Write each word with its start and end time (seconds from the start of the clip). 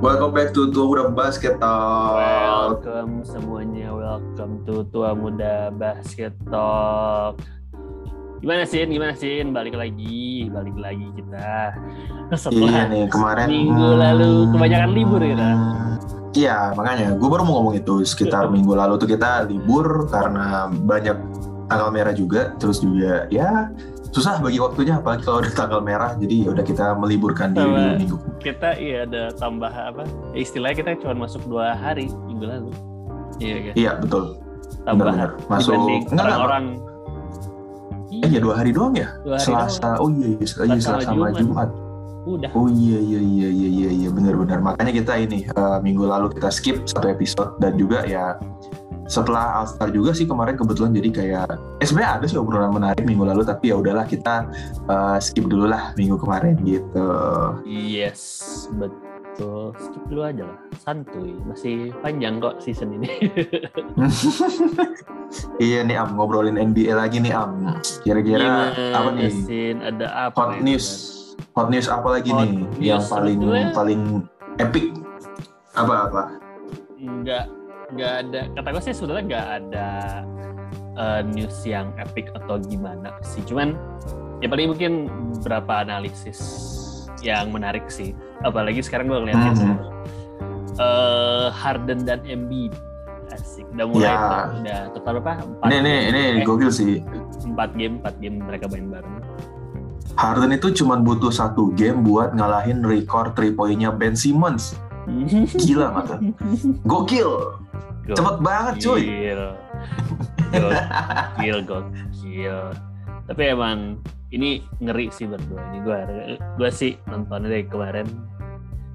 Welcome 0.00 0.32
back 0.32 0.56
to 0.56 0.72
Tua 0.72 0.88
Muda 0.88 1.12
Basket 1.12 1.60
Talk. 1.60 2.16
Welcome 2.16 3.20
semuanya, 3.20 3.92
welcome 3.92 4.64
to 4.64 4.88
Tua 4.88 5.12
Muda 5.12 5.68
Basket 5.76 6.32
Talk. 6.48 7.36
Gimana 8.40 8.64
Sin? 8.64 8.88
Gimana 8.88 9.12
Sin? 9.12 9.52
Balik 9.52 9.76
lagi, 9.76 10.48
balik 10.48 10.72
lagi 10.80 11.04
kita. 11.12 11.76
Iya 12.48 12.88
nih 12.88 13.12
kemarin 13.12 13.44
minggu 13.52 13.88
lalu 14.00 14.48
kebanyakan 14.56 14.90
libur 14.96 15.20
kita. 15.20 15.50
Iya 16.32 16.72
makanya 16.72 17.20
gue 17.20 17.28
baru 17.28 17.44
mau 17.44 17.60
ngomong 17.60 17.76
itu 17.76 18.00
sekitar 18.00 18.48
minggu 18.48 18.72
lalu 18.72 18.96
tuh 18.96 19.04
kita 19.04 19.52
libur 19.52 20.08
karena 20.08 20.72
banyak 20.80 21.20
tanggal 21.68 21.92
merah 21.92 22.16
juga, 22.16 22.56
terus 22.56 22.80
juga 22.80 23.28
ya 23.28 23.68
susah 24.10 24.38
bagi 24.38 24.58
waktunya 24.58 24.98
apalagi 24.98 25.22
kalau 25.22 25.38
ada 25.38 25.50
tanggal 25.50 25.78
merah 25.78 26.12
jadi 26.14 26.50
udah 26.50 26.64
kita 26.64 26.94
meliburkan 26.94 27.54
diri 27.54 27.62
dulu 27.62 27.90
minggu 27.96 28.16
Kita 28.40 28.74
iya 28.74 29.04
ada 29.04 29.30
tambah 29.32 29.68
apa? 29.68 30.02
Istilahnya 30.32 30.76
kita 30.76 30.90
cuma 30.98 31.24
masuk 31.24 31.44
dua 31.44 31.72
hari 31.72 32.10
minggu 32.26 32.42
lalu. 32.42 32.70
Iya 33.38 33.56
kan? 33.62 33.74
iya 33.74 33.90
betul 33.96 34.24
Tambah 34.82 35.06
benar. 35.08 35.30
Masuk- 35.46 35.76
enggak, 35.76 36.10
enggak. 36.10 36.24
orang-orang. 36.26 36.64
eh 38.10 38.28
ya 38.28 38.40
dua 38.42 38.54
hari 38.58 38.74
doang 38.74 38.92
ya 38.92 39.06
Dua 39.22 39.38
hari 39.38 39.46
Selasa 39.46 39.90
oh 39.96 40.10
iya 40.10 40.26
iya, 40.26 40.36
iya 40.36 40.46
Selasa 40.50 40.74
Selasa 40.82 41.06
sama 41.06 41.14
Jumat. 41.30 41.38
Jumat 41.38 41.68
Udah. 42.20 42.50
oh 42.52 42.66
iya 42.68 42.98
iya 42.98 43.20
iya 43.22 43.48
iya 43.48 43.68
iya 43.70 43.90
iya 43.94 44.08
benar-benar 44.10 44.58
makanya 44.60 44.92
kita 44.92 45.12
ini 45.16 45.46
eh, 45.46 45.78
minggu 45.80 46.04
lalu 46.04 46.26
kita 46.34 46.50
skip 46.50 46.84
satu 46.84 47.06
episode 47.06 47.54
dan 47.56 47.78
juga 47.78 48.02
ya 48.04 48.34
setelah 49.10 49.58
All 49.58 49.66
Star 49.66 49.90
juga 49.90 50.14
sih 50.14 50.22
kemarin 50.22 50.54
kebetulan 50.54 50.94
jadi 50.94 51.08
kayak 51.10 51.46
eh 51.76 51.84
sebenarnya 51.84 52.12
ada 52.14 52.24
sih 52.24 52.38
obrolan 52.38 52.70
menarik 52.70 53.02
minggu 53.02 53.26
lalu 53.26 53.42
tapi 53.42 53.68
ya 53.68 53.76
udahlah 53.76 54.06
kita 54.06 54.46
eh, 54.86 55.18
skip 55.18 55.44
dulu 55.44 55.66
lah 55.66 55.90
minggu 55.94 56.14
kemarin 56.14 56.54
gitu 56.62 57.08
Yes, 57.66 58.20
betul. 58.70 59.72
Skip 59.74 60.04
dulu 60.06 60.22
aja 60.22 60.44
lah, 60.44 60.58
santuy. 60.76 61.32
Masih 61.42 61.90
panjang 61.98 62.38
kok 62.38 62.60
season 62.60 62.92
ini. 62.92 63.08
iya 65.58 65.80
nih 65.80 65.96
Am 65.96 66.14
ngobrolin 66.14 66.54
NBA 66.54 66.92
lagi 66.92 67.18
nih 67.18 67.32
Am 67.32 67.78
kira-kira 68.02 68.70
apa 68.92 69.10
nih 69.10 69.30
Sin? 69.30 69.76
Ada 69.80 70.06
apa? 70.28 70.36
hot 70.36 70.50
ya, 70.52 70.60
news 70.60 70.86
hot 71.54 71.68
news 71.68 71.86
apa 71.86 72.08
lagi 72.10 72.30
Hot 72.30 72.42
nih 72.42 72.52
news 72.52 72.78
yang 72.80 73.02
paling 73.02 73.36
sebetulnya- 73.38 73.72
paling 73.72 74.00
epic 74.58 74.86
apa 75.72 75.94
apa 76.06 76.22
Nggak, 77.00 77.44
nggak 77.92 78.12
ada. 78.20 78.40
Kata 78.52 78.68
gue 78.70 78.82
sih 78.82 78.94
sebenarnya 78.94 79.24
nggak 79.26 79.48
ada 79.56 79.88
eh, 80.92 81.20
news 81.24 81.56
yang 81.62 81.90
epic 81.96 82.28
atau 82.34 82.58
gimana 82.60 83.14
sih. 83.22 83.40
Cuman 83.42 83.74
ya 84.38 84.46
paling 84.46 84.68
mungkin 84.68 84.92
beberapa 85.34 85.80
analisis 85.80 86.38
yang 87.20 87.50
menarik 87.50 87.86
sih. 87.86 88.12
Apalagi 88.40 88.80
sekarang 88.80 89.08
gue 89.08 89.18
ngeliatin 89.18 89.54
Mhm. 89.54 89.76
eh, 90.76 91.48
Harden 91.50 92.00
dan 92.02 92.20
Embiid. 92.24 92.72
Asik. 93.30 93.62
Udah 93.70 93.86
mulai 93.86 94.04
Ya. 94.04 94.18
tuh. 94.18 94.46
Udah 94.58 94.80
total 94.92 95.14
apa? 95.20 95.32
Empat 95.40 95.70
ini 95.70 95.94
ini 96.04 96.20
ini 96.28 96.40
Eh. 96.42 96.44
gokil 96.44 96.70
sih 96.70 96.98
empat 97.44 97.70
game, 97.74 98.02
empat 98.02 98.14
game 98.18 98.36
mereka 98.40 98.66
main 98.66 98.90
bareng. 98.90 99.14
Harden 100.12 100.50
itu 100.50 100.74
cuma 100.74 100.98
butuh 100.98 101.30
satu 101.30 101.70
game 101.72 102.02
buat 102.02 102.34
ngalahin 102.34 102.82
record 102.82 103.32
3 103.32 103.54
poinnya 103.54 103.88
Ben 103.88 104.12
Simmons. 104.12 104.74
Gila 105.56 105.86
nggak 105.92 106.04
tuh? 106.06 106.18
Gokil. 106.86 107.30
Cepet 108.10 108.36
banget 108.42 108.74
cuy. 108.82 109.02
Gokil. 109.04 109.42
Gokil, 110.50 111.56
gokil. 111.66 112.58
Tapi 113.30 113.42
emang 113.46 114.02
ini 114.30 114.62
ngeri 114.78 115.10
sih 115.10 115.26
berdua 115.26 115.58
ini 115.74 115.78
gue 115.82 115.98
gue 116.54 116.70
sih 116.70 116.94
nontonnya 117.10 117.50
dari 117.50 117.66
kemarin 117.66 118.06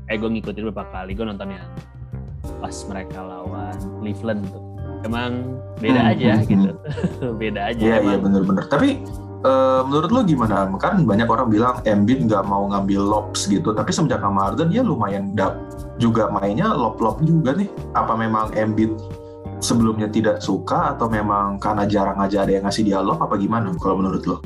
eh 0.08 0.16
gue 0.16 0.30
ngikutin 0.32 0.64
beberapa 0.72 0.88
kali 0.96 1.12
gue 1.12 1.28
nontonnya 1.28 1.60
pas 2.64 2.76
mereka 2.88 3.20
lawan 3.20 3.76
Cleveland 4.00 4.48
tuh 4.48 4.64
emang 5.04 5.60
beda 5.84 6.02
Hmm, 6.02 6.12
aja 6.16 6.32
hmm, 6.40 6.46
gitu 6.48 6.72
beda 7.42 7.62
aja 7.68 7.84
Iya 7.84 7.98
iya 8.00 8.18
bener-bener. 8.18 8.64
Tapi 8.72 9.04
eh, 9.44 9.82
menurut 9.84 10.10
lo 10.14 10.22
gimana? 10.24 10.70
Kan 10.80 11.04
banyak 11.04 11.28
orang 11.28 11.48
bilang 11.52 11.76
Embiid 11.84 12.30
nggak 12.30 12.46
mau 12.48 12.70
ngambil 12.72 13.02
lobs 13.02 13.50
gitu. 13.50 13.76
Tapi 13.76 13.92
semenjak 13.92 14.24
sama 14.24 14.48
Harden 14.48 14.72
dia 14.72 14.86
lumayan 14.86 15.36
dap 15.36 15.58
juga 16.00 16.32
mainnya 16.32 16.72
lob-lob 16.72 17.20
juga 17.26 17.58
nih. 17.58 17.68
Apa 17.98 18.16
memang 18.16 18.56
Embiid 18.56 18.96
sebelumnya 19.60 20.08
tidak 20.08 20.40
suka 20.40 20.94
atau 20.94 21.10
memang 21.10 21.58
karena 21.58 21.84
jarang 21.90 22.20
aja 22.22 22.46
ada 22.46 22.52
yang 22.54 22.64
ngasih 22.70 22.84
dia 22.86 23.00
lob 23.02 23.18
apa 23.18 23.36
gimana 23.40 23.74
kalau 23.82 24.00
menurut 24.04 24.24
lo? 24.30 24.38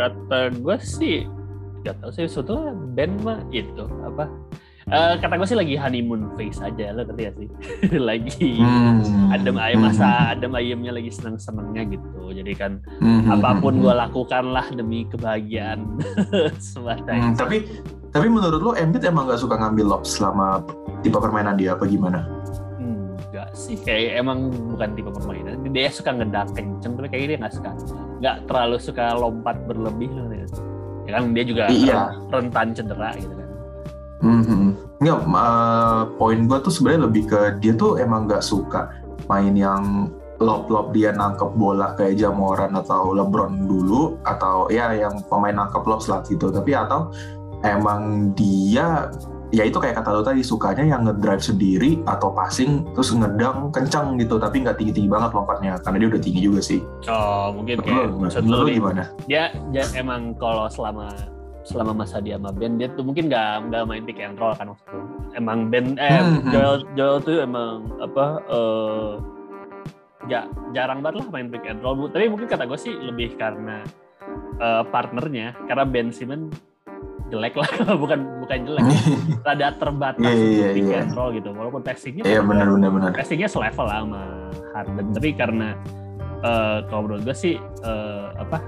kata 0.00 0.54
gue 0.56 0.76
sih 0.80 1.28
gak 1.84 2.00
tau 2.00 2.08
sih 2.08 2.24
sebetulnya 2.24 2.72
Ben 2.96 3.12
mah 3.20 3.44
itu 3.52 3.84
apa 4.04 4.28
Eh, 4.90 5.14
kata 5.16 5.38
gue 5.38 5.46
sih 5.46 5.54
lagi 5.54 5.74
honeymoon 5.74 6.34
phase 6.34 6.58
aja 6.60 6.90
lo 6.90 7.02
ngerti 7.02 7.22
gak 7.22 7.34
sih 7.36 7.48
lagi 8.10 8.50
Hmm. 8.58 9.30
adem 9.30 9.54
ayem 9.54 9.78
masa 9.80 10.08
adem 10.30 10.50
ayemnya 10.50 10.90
lagi 10.90 11.08
seneng 11.08 11.38
senengnya 11.38 11.86
gitu 11.88 12.34
jadi 12.34 12.52
kan 12.52 12.72
Hmm, 12.98 13.22
hmm, 13.22 13.30
apa 13.32 13.54
pun 13.56 13.70
hmm, 13.72 13.82
gue 13.82 13.94
lakukan 13.96 14.44
lah 14.46 14.66
demi 14.68 15.06
kebahagiaan 15.06 15.86
semata 16.58 17.06
Hmm, 17.08 17.34
tapi 17.34 17.70
tapi 18.10 18.26
menurut 18.26 18.58
lo 18.58 18.72
Embiid 18.74 19.04
emang 19.04 19.24
nggak 19.24 19.38
suka 19.38 19.54
ngambil 19.56 19.86
lob 19.88 20.02
selama 20.02 20.66
tipe 21.00 21.14
permainan 21.14 21.54
dia 21.54 21.72
apa 21.72 21.86
gimana? 21.86 22.26
enggak 22.76 23.54
sih 23.54 23.78
kayak 23.78 24.18
emang 24.18 24.50
bukan 24.68 24.90
tipe 24.92 25.06
permainan 25.08 25.54
dia 25.70 25.86
suka 25.86 26.10
ngedak 26.10 26.50
kenceng 26.50 26.98
tapi 26.98 27.06
kayaknya 27.06 27.28
dia 27.28 27.38
nggak 27.38 27.54
suka 27.54 27.70
nggak 28.18 28.36
terlalu 28.44 28.76
suka 28.76 29.04
lompat 29.14 29.54
berlebih 29.64 30.10
loh 30.10 30.26
ya. 30.28 30.46
ya 31.06 31.10
kan 31.14 31.30
dia 31.30 31.44
juga 31.44 31.64
Iya. 31.68 32.10
rentan 32.28 32.74
cedera 32.74 33.14
gitu 33.14 33.39
kan 34.20 34.44
Hmm, 34.44 34.70
nggak. 35.00 35.20
eh, 35.24 36.02
poin 36.20 36.40
gue 36.44 36.58
tuh 36.60 36.72
sebenarnya 36.72 37.08
lebih 37.08 37.24
ke 37.26 37.40
dia 37.58 37.72
tuh 37.72 37.96
emang 37.96 38.28
nggak 38.28 38.44
suka 38.44 38.92
main 39.26 39.56
yang 39.56 40.12
lob-lob 40.40 40.96
dia 40.96 41.12
nangkep 41.12 41.52
bola 41.56 41.92
kayak 42.00 42.16
Jamoran 42.16 42.72
atau 42.72 43.12
LeBron 43.12 43.68
dulu 43.68 44.16
atau 44.24 44.72
ya 44.72 44.92
yang 44.96 45.20
pemain 45.28 45.52
nangkep 45.52 45.84
lob 45.84 46.00
lah 46.08 46.24
gitu. 46.24 46.48
Tapi 46.48 46.72
atau 46.72 47.12
emang 47.60 48.32
dia 48.32 49.12
ya 49.50 49.66
itu 49.66 49.76
kayak 49.82 50.00
kata 50.00 50.10
lo 50.14 50.22
tadi 50.22 50.40
sukanya 50.46 50.86
yang 50.86 51.02
ngedrive 51.04 51.42
sendiri 51.42 51.98
atau 52.06 52.30
passing 52.30 52.86
terus 52.94 53.10
ngedang 53.10 53.74
kencang 53.74 54.14
gitu 54.16 54.38
tapi 54.38 54.62
nggak 54.62 54.78
tinggi-tinggi 54.78 55.10
banget 55.10 55.34
lompatnya 55.34 55.74
karena 55.82 55.96
dia 55.98 56.08
udah 56.14 56.22
tinggi 56.22 56.40
juga 56.46 56.60
sih. 56.62 56.80
oh 57.10 57.50
mungkin 57.50 57.82
kayak 57.82 58.14
lo 58.46 58.70
gimana? 58.70 59.10
dia, 59.26 59.50
dia 59.74 59.84
emang 59.98 60.38
kalau 60.38 60.70
selama 60.70 61.10
selama 61.62 61.92
masa 61.94 62.18
dia 62.18 62.34
sama 62.34 62.50
Ben 62.50 62.74
dia 62.74 62.88
tuh 62.90 63.02
mungkin 63.02 63.26
nggak 63.26 63.68
nggak 63.68 63.82
main 63.84 64.02
pick 64.02 64.16
and 64.16 64.34
roll 64.34 64.52
kan 64.52 64.68
waktu 64.68 64.84
itu. 64.86 64.98
emang 65.34 65.58
Ben 65.68 65.94
eh 65.94 66.18
Hmm, 66.18 66.40
hmm. 66.40 66.50
Joel 66.50 66.76
Joel 66.92 67.16
tuh 67.20 67.36
emang 67.38 67.70
apa 67.98 68.24
eh 68.46 69.10
nggak 70.20 70.44
jarang 70.70 71.00
banget 71.00 71.16
lah 71.18 71.28
main 71.30 71.48
pick 71.48 71.64
and 71.64 71.80
roll 71.80 71.96
tapi 72.06 72.26
mungkin 72.26 72.46
kata 72.46 72.64
gue 72.64 72.76
sih 72.76 72.92
lebih 72.92 73.34
karena 73.34 73.84
eh, 74.56 74.82
partnernya 74.86 75.56
karena 75.64 75.84
Ben 75.84 76.08
Simmons 76.10 76.52
jelek 77.28 77.54
lah 77.54 77.68
bukan 78.02 78.18
bukan 78.40 78.58
jelek 78.64 78.84
rada 79.46 79.68
terbatas 79.72 80.20
Iya, 80.20 80.34
untuk 80.34 80.50
iya, 80.58 80.68
pick 80.72 80.86
iya. 80.86 80.98
and 80.98 81.12
roll 81.14 81.30
gitu 81.30 81.48
walaupun 81.50 81.80
passingnya 81.80 82.24
Iya 82.24 82.40
benar-benar 82.40 82.90
benar. 82.90 83.10
passingnya 83.12 83.46
selevel 83.46 83.86
lah 83.86 84.00
sama 84.00 84.22
Harden 84.72 85.06
tapi 85.12 85.28
karena 85.32 85.68
eh 86.40 86.78
kalau 86.86 87.00
menurut 87.04 87.22
gue 87.22 87.36
sih 87.36 87.54
eh, 87.60 88.26
apa 88.34 88.58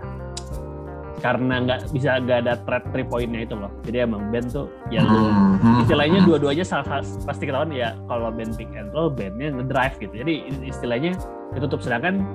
karena 1.22 1.62
nggak 1.62 1.94
bisa 1.94 2.18
nggak 2.18 2.38
ada 2.44 2.54
threat 2.66 2.82
three 2.90 3.06
pointnya 3.06 3.46
itu 3.46 3.54
loh. 3.54 3.70
Jadi 3.86 3.96
emang 4.02 4.34
Ben 4.34 4.42
tuh 4.50 4.66
ya 4.90 5.06
Hmm, 5.06 5.54
hmm, 5.62 5.86
istilahnya 5.86 6.18
hmm. 6.18 6.26
dua-duanya 6.26 6.66
salah 6.66 7.00
pasti 7.22 7.46
ketahuan 7.46 7.70
ya 7.70 7.94
kalau 8.10 8.34
Ben 8.34 8.50
pick 8.58 8.68
and 8.74 8.90
roll 8.90 9.06
Bennya 9.06 9.54
ngedrive 9.54 9.94
gitu. 10.02 10.14
Jadi 10.18 10.32
istilahnya 10.66 11.14
ditutup. 11.54 11.78
Sedangkan 11.78 12.26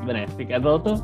gimana 0.00 0.24
ya 0.24 0.28
pick 0.32 0.48
and 0.48 0.64
roll 0.64 0.80
tuh 0.80 0.96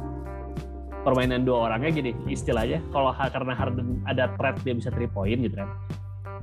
permainan 1.04 1.44
dua 1.44 1.70
orangnya 1.70 1.94
gini 1.94 2.10
istilahnya 2.26 2.82
kalau 2.90 3.12
karena 3.14 3.52
Harden 3.54 4.02
ada 4.08 4.32
threat 4.40 4.56
dia 4.64 4.72
bisa 4.72 4.88
three 4.88 5.12
point 5.12 5.44
gitu 5.44 5.60
kan. 5.60 5.68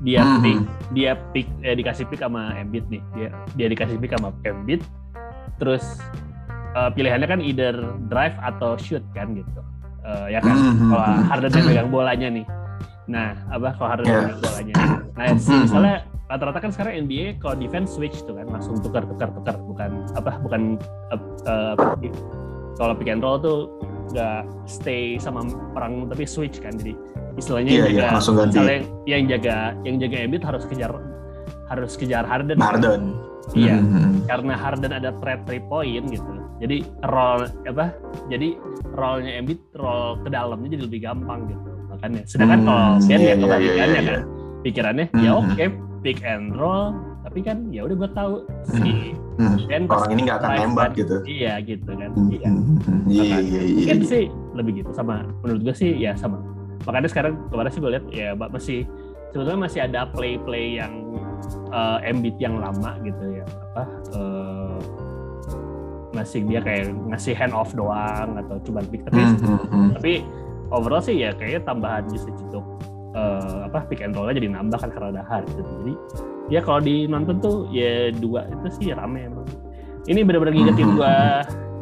Dia 0.05 0.21
Mhm. 0.21 0.41
pick 0.45 0.57
dia 0.93 1.11
pick 1.33 1.47
eh, 1.65 1.73
dikasih 1.73 2.05
pick 2.13 2.21
sama 2.21 2.53
Embiid 2.61 2.85
nih. 2.93 3.01
Dia 3.17 3.27
dia 3.57 3.67
dikasih 3.73 3.97
pick 3.97 4.13
sama 4.13 4.29
Embiid. 4.45 4.85
Terus 5.57 5.97
eh, 6.77 6.89
pilihannya 6.93 7.25
kan 7.25 7.41
either 7.41 7.73
drive 8.05 8.37
atau 8.37 8.77
shoot 8.77 9.01
kan 9.17 9.33
gitu 9.33 9.65
Eh, 10.05 10.27
ya 10.29 10.39
kan 10.39 10.53
Mhm. 10.53 10.85
kalau 10.85 11.05
Harden 11.25 11.49
yang 11.51 11.65
pegang 11.65 11.89
bolanya 11.89 12.27
nih 12.29 12.45
nah 13.05 13.33
apa 13.47 13.73
kalau 13.73 13.89
Harden 13.89 14.05
Yeah. 14.05 14.21
pegang 14.23 14.39
bolanya 14.39 14.73
nah 15.11 15.23
misalnya 15.33 15.95
rata-rata 16.25 16.59
kan 16.59 16.69
sekarang 16.69 16.93
NBA 17.01 17.37
kalau 17.37 17.55
defense 17.55 17.89
switch 17.91 18.21
tuh 18.21 18.33
kan 18.33 18.45
langsung 18.47 18.77
tukar 18.77 19.01
tukar 19.03 19.29
tukar 19.29 19.57
bukan 19.59 20.05
apa 20.13 20.37
bukan 20.39 20.61
eh, 21.09 21.73
apa, 21.73 21.97
kalau 22.75 22.93
pick 22.93 23.07
and 23.07 23.21
roll 23.21 23.37
tuh 23.37 23.69
nggak 24.09 24.41
stay 24.65 25.17
sama 25.17 25.41
orang 25.73 26.05
tapi 26.05 26.21
switch 26.23 26.61
kan 26.61 26.73
jadi 26.73 26.93
istilahnya 27.35 27.65
Iya, 27.67 27.77
yang 27.79 27.89
iya, 27.89 27.97
jaga 27.99 28.13
langsung 28.13 28.35
ganti. 28.37 28.57
yang, 28.57 28.83
yang 29.05 29.23
jaga 29.27 29.55
yang 29.81 29.95
jaga 29.97 30.17
Embiid 30.21 30.43
harus 30.43 30.63
kejar 30.65 30.91
harus 31.65 31.91
kejar 31.93 32.23
Harden 32.23 32.61
Harden. 32.61 33.01
Iya. 33.53 33.77
Hmm. 33.77 34.21
karena 34.25 34.53
Harden 34.53 34.91
ada 34.91 35.09
threat 35.17 35.45
three 35.45 35.61
point 35.61 36.05
gitu 36.07 36.29
jadi 36.57 36.77
roll 37.03 37.41
apa 37.65 37.85
jadi 38.27 38.47
rollnya 38.91 39.31
Embiid 39.35 39.59
roll 39.73 40.19
ke 40.23 40.29
dalamnya 40.29 40.69
jadi 40.71 40.83
lebih 40.83 40.99
gampang 41.01 41.47
gitu 41.47 41.69
makanya 41.87 42.21
sedangkan 42.25 42.59
Hmm, 42.59 42.67
kalau 42.67 42.87
Ben 43.01 43.09
iya, 43.09 43.17
ya 43.17 43.23
iya, 43.25 43.35
kebalikannya 43.37 43.85
iya, 43.87 44.01
iya. 44.01 44.11
kan 44.11 44.21
pikirannya 44.61 45.05
Hmm, 45.07 45.21
ya 45.21 45.31
hmm. 45.31 45.39
oke 45.41 45.65
pick 46.01 46.19
and 46.21 46.45
roll 46.53 46.85
tapi 47.21 47.39
kan 47.41 47.57
ya 47.69 47.81
udah 47.81 47.95
gue 47.97 48.09
tahu 48.11 48.33
si 48.69 48.91
Hmm. 49.35 49.59
Ben 49.67 49.83
Orang 49.85 50.09
ini 50.09 50.21
nggak 50.23 50.39
akan 50.39 50.51
nembak 50.55 50.85
kan. 50.87 50.91
gitu. 50.95 51.15
iya 51.27 51.59
gitu 51.59 51.91
kan 51.91 52.07
Hmm, 52.09 52.31
iya 52.31 52.47
hmm, 52.47 52.77
hmm. 52.79 52.99
Iya 53.05 53.35
iya 53.37 53.61
iya. 53.61 53.75
mungkin 53.83 53.99
sih 54.01 54.23
lebih 54.53 54.71
gitu 54.79 54.91
sama 54.91 55.27
menurut 55.41 55.61
gue 55.61 55.75
sih 55.75 55.91
ya 55.91 56.15
sama 56.15 56.39
makanya 56.83 57.09
sekarang 57.09 57.33
kemarin 57.49 57.67
sih 57.67 57.81
gue 57.81 57.91
lihat 57.91 58.05
ya 58.09 58.27
Mbak 58.31 58.49
masih 58.53 58.79
sebetulnya 59.29 59.59
masih 59.61 59.79
ada 59.83 60.07
play 60.07 60.37
play 60.37 60.77
yang 60.77 60.93
uh, 61.69 61.99
Embiid 62.01 62.37
yang 62.37 62.55
lama 62.55 62.95
gitu 63.01 63.25
ya 63.33 63.43
apa 63.43 63.83
uh, 64.13 64.44
masih 66.15 66.39
dia 66.43 66.59
kayak 66.59 66.87
ngasih 67.05 67.33
hand 67.33 67.51
off 67.51 67.69
doang 67.71 68.37
atau 68.37 68.55
cuma 68.63 68.79
pick 68.83 69.03
tapi 69.03 69.19
Hmm, 69.19 69.35
hmm, 69.37 69.59
hmm. 69.67 69.89
tapi 69.93 70.13
overall 70.69 70.99
sih 70.99 71.15
ya 71.17 71.31
kayaknya 71.31 71.61
tambahan 71.63 72.07
usage 72.07 72.39
untuk 72.41 72.63
uh, 73.11 73.67
apa 73.67 73.83
pick 73.85 73.99
and 73.99 74.13
rollnya 74.13 74.35
jadi 74.35 74.49
nambah 74.49 74.77
kan 74.77 74.89
karena 74.89 75.07
ada 75.11 75.23
hard 75.23 75.45
gitu 75.51 75.61
jadi 75.77 75.93
ya 76.47 76.59
kalau 76.59 76.79
di 76.79 77.05
nonton 77.05 77.37
tuh 77.37 77.67
ya 77.69 78.09
dua 78.11 78.47
itu 78.47 78.67
sih 78.73 78.89
rame 78.91 79.25
emang 79.25 79.45
ini 80.05 80.21
benar-benar 80.21 80.53
ngingetin 80.53 80.87
Mhm. 80.87 80.95
gua 80.95 81.15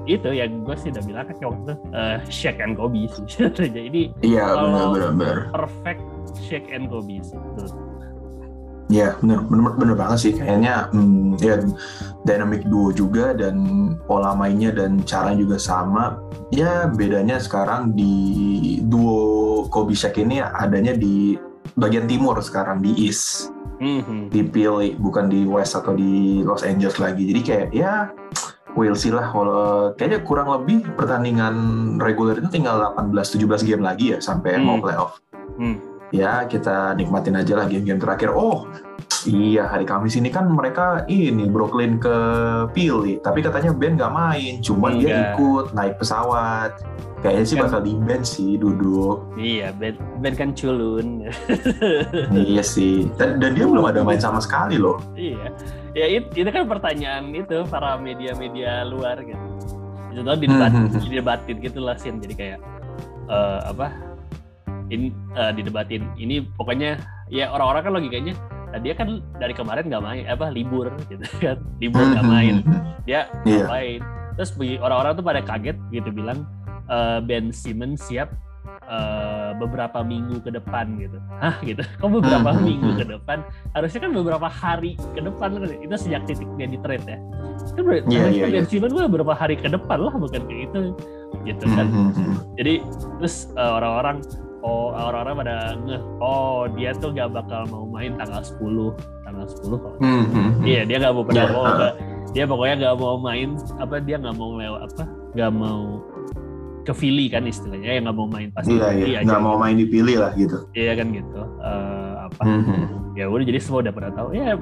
itu 0.04 0.30
ya 0.30 0.46
gue 0.46 0.76
sih 0.76 0.90
udah 0.90 1.04
bilang 1.06 1.24
kan 1.24 1.36
waktu 1.40 1.62
itu 1.64 1.74
uh, 1.92 2.18
Shaq 2.28 2.60
and 2.60 2.76
Kobe 2.76 3.08
sih 3.08 3.24
jadi 3.80 4.02
Iya 4.20 4.44
Kalau- 4.44 4.68
benar 4.68 4.88
benar 4.92 5.12
benar. 5.16 5.38
perfect 5.54 6.04
Shaq 6.42 6.68
and 6.68 6.88
Kobe 6.88 7.20
sih 7.20 7.40
gua. 8.94 9.02
Iya 9.02 9.08
benar 9.18 9.40
benar 9.50 9.74
benar 9.74 9.96
banget 9.98 10.18
sih 10.22 10.34
kayaknya 10.38 10.94
hmm, 10.94 11.42
ya 11.42 11.58
dynamic 12.24 12.70
duo 12.70 12.94
juga 12.94 13.34
dan 13.34 13.58
pola 14.06 14.38
mainnya 14.38 14.70
dan 14.70 15.02
caranya 15.02 15.42
juga 15.42 15.58
sama. 15.58 16.22
Ya 16.54 16.86
bedanya 16.86 17.42
sekarang 17.42 17.98
di 17.98 18.14
duo 18.86 19.66
Kobe 19.68 19.98
Shaq 19.98 20.22
ini 20.22 20.40
adanya 20.40 20.94
di 20.94 21.36
bagian 21.74 22.06
timur 22.06 22.38
sekarang 22.38 22.80
di 22.80 22.94
East 23.10 23.50
Mhm. 23.82 24.30
dipilih 24.32 24.96
bukan 24.96 25.28
di 25.28 25.44
West 25.44 25.76
atau 25.76 25.92
di 25.92 26.40
Los 26.46 26.64
Angeles 26.64 27.02
lagi. 27.02 27.28
Jadi 27.28 27.42
kayak 27.44 27.68
ya 27.74 28.14
we'll 28.78 28.96
see 28.96 29.12
lah 29.12 29.28
kalau 29.28 29.92
kayaknya 29.98 30.24
kurang 30.24 30.48
lebih 30.50 30.88
pertandingan 30.96 31.54
reguler 32.00 32.38
itu 32.40 32.48
tinggal 32.48 32.80
18-17 32.96 33.66
game 33.68 33.84
lagi 33.84 34.16
ya 34.16 34.24
sampai 34.24 34.56
Hmm. 34.56 34.64
mau 34.64 34.78
playoff. 34.80 35.20
Hmm. 35.60 35.78
Ya 36.14 36.46
kita 36.46 36.94
nikmatin 36.94 37.34
aja 37.34 37.58
lah 37.58 37.66
game-game 37.66 37.98
terakhir. 37.98 38.30
Oh 38.30 38.70
iya 39.24 39.66
hari 39.66 39.82
Kamis 39.84 40.14
ini 40.14 40.28
kan 40.28 40.46
mereka 40.46 41.08
ini 41.08 41.48
Brooklyn 41.48 41.96
ke 41.96 42.12
Philly 42.72 43.18
tapi 43.18 43.40
katanya 43.40 43.72
Ben 43.72 43.96
nggak 43.96 44.12
main, 44.12 44.60
cuma 44.60 44.92
dia 44.92 45.10
Enggak. 45.10 45.26
ikut 45.34 45.66
naik 45.74 45.96
pesawat. 45.98 46.72
Kayaknya 47.20 47.46
sih 47.48 47.56
Kan- 47.56 47.64
bakal 47.66 47.80
di 47.82 47.94
bench 47.98 48.28
sih 48.30 48.60
duduk. 48.60 49.32
Iya, 49.34 49.72
Ben, 49.74 49.96
ben 50.20 50.36
kan 50.36 50.52
culun. 50.52 51.24
iya 52.36 52.60
sih. 52.60 53.08
Dan, 53.16 53.40
dan 53.40 53.56
dia 53.56 53.64
belum 53.64 53.88
ada 53.88 54.04
main 54.04 54.20
sama 54.20 54.38
sekali 54.38 54.76
loh. 54.76 55.00
iya. 55.16 55.50
Ya 55.96 56.06
it- 56.10 56.36
itu 56.36 56.50
kan 56.52 56.68
pertanyaan 56.68 57.32
itu 57.32 57.64
para 57.66 57.96
media-media 57.96 58.84
luar 58.84 59.24
gitu. 59.24 59.40
Itu 60.12 60.20
tuh 60.20 60.36
didebat, 60.36 60.70
Hmm, 60.70 60.84
hmm, 60.84 60.94
hmm. 60.94 61.04
didebatin 61.08 61.56
gitu 61.58 61.80
lah 61.80 61.96
Sin. 61.96 62.20
Jadi 62.20 62.36
kayak 62.36 62.60
eh, 63.26 63.60
apa? 63.66 64.13
Ini 64.94 65.08
eh, 65.34 65.52
didebatin. 65.52 66.06
Ini 66.16 66.46
pokoknya 66.54 67.02
ya 67.28 67.50
orang-orang 67.50 67.82
kan 67.84 67.94
logikanya 67.94 68.34
nah 68.74 68.82
dia 68.82 68.98
kan 68.98 69.22
dari 69.38 69.54
kemarin 69.54 69.86
nggak 69.86 70.02
main 70.02 70.24
apa 70.26 70.50
libur 70.50 70.90
gitu 71.06 71.22
kan. 71.38 71.58
Libur 71.82 72.02
nggak 72.06 72.26
main. 72.26 72.56
dia 73.06 73.30
Iya. 73.46 73.66
ngapain? 73.66 74.00
Terus 74.34 74.50
bagi 74.54 74.76
orang-orang 74.78 75.12
tuh 75.14 75.26
pada 75.26 75.42
kaget 75.42 75.78
gitu 75.90 76.10
bilang 76.10 76.46
eh, 76.88 77.20
Ben 77.22 77.54
Simmons 77.54 78.02
siap 78.02 78.34
eh, 78.86 79.52
beberapa 79.58 80.02
minggu 80.02 80.42
ke 80.42 80.50
depan 80.50 80.98
gitu. 80.98 81.18
Hah? 81.38 81.54
gitu. 81.62 81.86
Kok 82.02 82.10
beberapa 82.18 82.50
Hmm, 82.50 82.58
hmm, 82.58 82.66
minggu 82.66 82.90
hmm. 82.94 83.00
ke 83.02 83.06
depan? 83.14 83.38
Harusnya 83.74 84.00
kan 84.02 84.12
beberapa 84.12 84.48
hari 84.50 84.92
ke 85.14 85.22
depan 85.22 85.50
kan. 85.54 85.70
Itu 85.70 85.94
sejak 85.94 86.26
titik 86.26 86.50
dia 86.58 86.66
di 86.66 86.78
trade 86.82 87.06
ya. 87.06 87.18
Kan 87.78 87.82
berarti 87.86 88.10
Iya, 88.10 88.26
iya, 88.34 88.46
Ben 88.50 88.66
iya. 88.66 88.70
Simmons 88.70 88.94
mah 88.94 89.06
beberapa 89.06 89.34
hari 89.34 89.54
ke 89.54 89.70
depan 89.70 90.02
lah 90.02 90.14
bukan 90.14 90.42
kayak 90.50 90.74
itu 90.74 90.98
gitu 91.46 91.66
kan. 91.70 91.86
Hmm, 91.86 92.10
hmm, 92.10 92.12
hmm. 92.18 92.36
jadi 92.58 92.74
terus 93.22 93.36
orang-orang 93.54 94.18
oh 94.64 94.90
orang-orang 94.92 95.36
pada 95.38 95.56
ngeh 95.78 96.02
oh 96.18 96.66
dia 96.72 96.96
tuh 96.96 97.12
gak 97.12 97.30
bakal 97.30 97.68
mau 97.68 97.84
main 97.86 98.16
tanggal 98.16 98.40
10 98.40 98.96
tanggal 99.22 99.46
10 99.46 99.60
kalau 99.76 99.96
Hmm, 100.00 100.24
hmm. 100.26 100.50
Iya 100.64 100.82
dia 100.84 100.98
nggak 100.98 101.14
mau 101.14 101.24
pernah 101.24 101.44
Iya, 101.44 101.52
mau 101.52 101.62
ah. 101.62 101.74
nggak- 101.74 101.96
dia 102.32 102.46
pokoknya 102.46 102.76
nggak 102.80 102.96
mau 102.98 103.16
main 103.18 103.50
apa 103.78 103.96
dia 104.00 104.16
nggak 104.18 104.36
mau 104.36 104.52
lewat 104.56 104.82
apa 104.88 105.04
nggak 105.34 105.52
mau 105.54 105.82
ke 106.82 106.92
Philly 106.92 107.28
kan 107.28 107.44
istilahnya 107.44 107.90
ya 107.90 108.00
nggak 108.02 108.18
mau 108.18 108.28
main 108.28 108.50
pas 108.50 108.66
Iya, 108.66 108.88
iya. 108.98 109.20
Nggak 109.22 109.42
mau 109.42 109.56
main 109.56 109.76
dipilih 109.76 110.18
lah 110.18 110.32
gitu. 110.34 110.58
iya 110.74 110.92
kan 110.94 111.08
gitu 111.10 111.40
Eh, 111.62 112.14
apa 112.24 112.42
Hmm, 112.42 112.64
hmm. 112.64 112.86
ya 113.14 113.28
udah 113.28 113.46
jadi 113.46 113.60
semua 113.60 113.80
udah 113.82 113.94
pada 113.94 114.10
tahu 114.12 114.30
ya 114.32 114.56